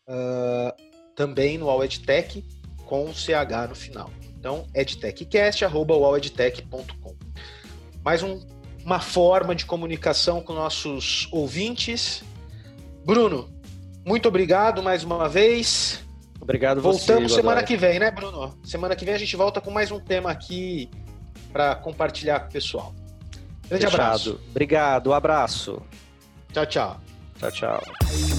Uh, 0.07 0.71
também 1.15 1.57
no 1.57 1.67
uoledtech 1.67 2.45
com 2.85 3.11
ch 3.15 3.29
no 3.69 3.75
final. 3.75 4.11
Então, 4.47 4.65
edtechcast, 4.73 5.65
arroba 5.65 5.97
uoledtech.com. 5.97 7.17
Mais 8.05 8.23
um, 8.23 8.41
uma 8.85 9.01
forma 9.01 9.57
de 9.57 9.67
comunicação 9.67 10.41
com 10.41 10.53
nossos 10.53 11.27
ouvintes. 11.33 12.23
Bruno, 13.05 13.51
muito 14.07 14.29
obrigado 14.29 14.85
mais 14.85 15.03
uma 15.03 15.29
vez. 15.29 16.01
Obrigado 16.41 16.81
Voltamos 16.81 17.33
você, 17.33 17.41
semana 17.41 17.65
que 17.65 17.77
vem, 17.77 17.99
né, 17.99 18.13
Bruno? 18.13 18.57
Semana 18.63 18.95
que 18.95 19.05
vem 19.05 19.15
a 19.15 19.19
gente 19.19 19.35
volta 19.35 19.61
com 19.61 19.73
mais 19.73 19.91
um 19.91 19.99
tema 19.99 20.31
aqui 20.31 20.89
para 21.53 21.75
compartilhar 21.75 22.39
com 22.39 22.47
o 22.47 22.53
pessoal. 22.53 22.95
Grande 23.69 23.87
Fechado. 23.87 24.01
abraço. 24.01 24.41
Obrigado, 24.51 25.11
um 25.11 25.13
abraço. 25.13 25.83
Tchau, 26.53 26.67
tchau. 26.67 27.01
Tchau, 27.41 27.51
tchau. 27.51 28.36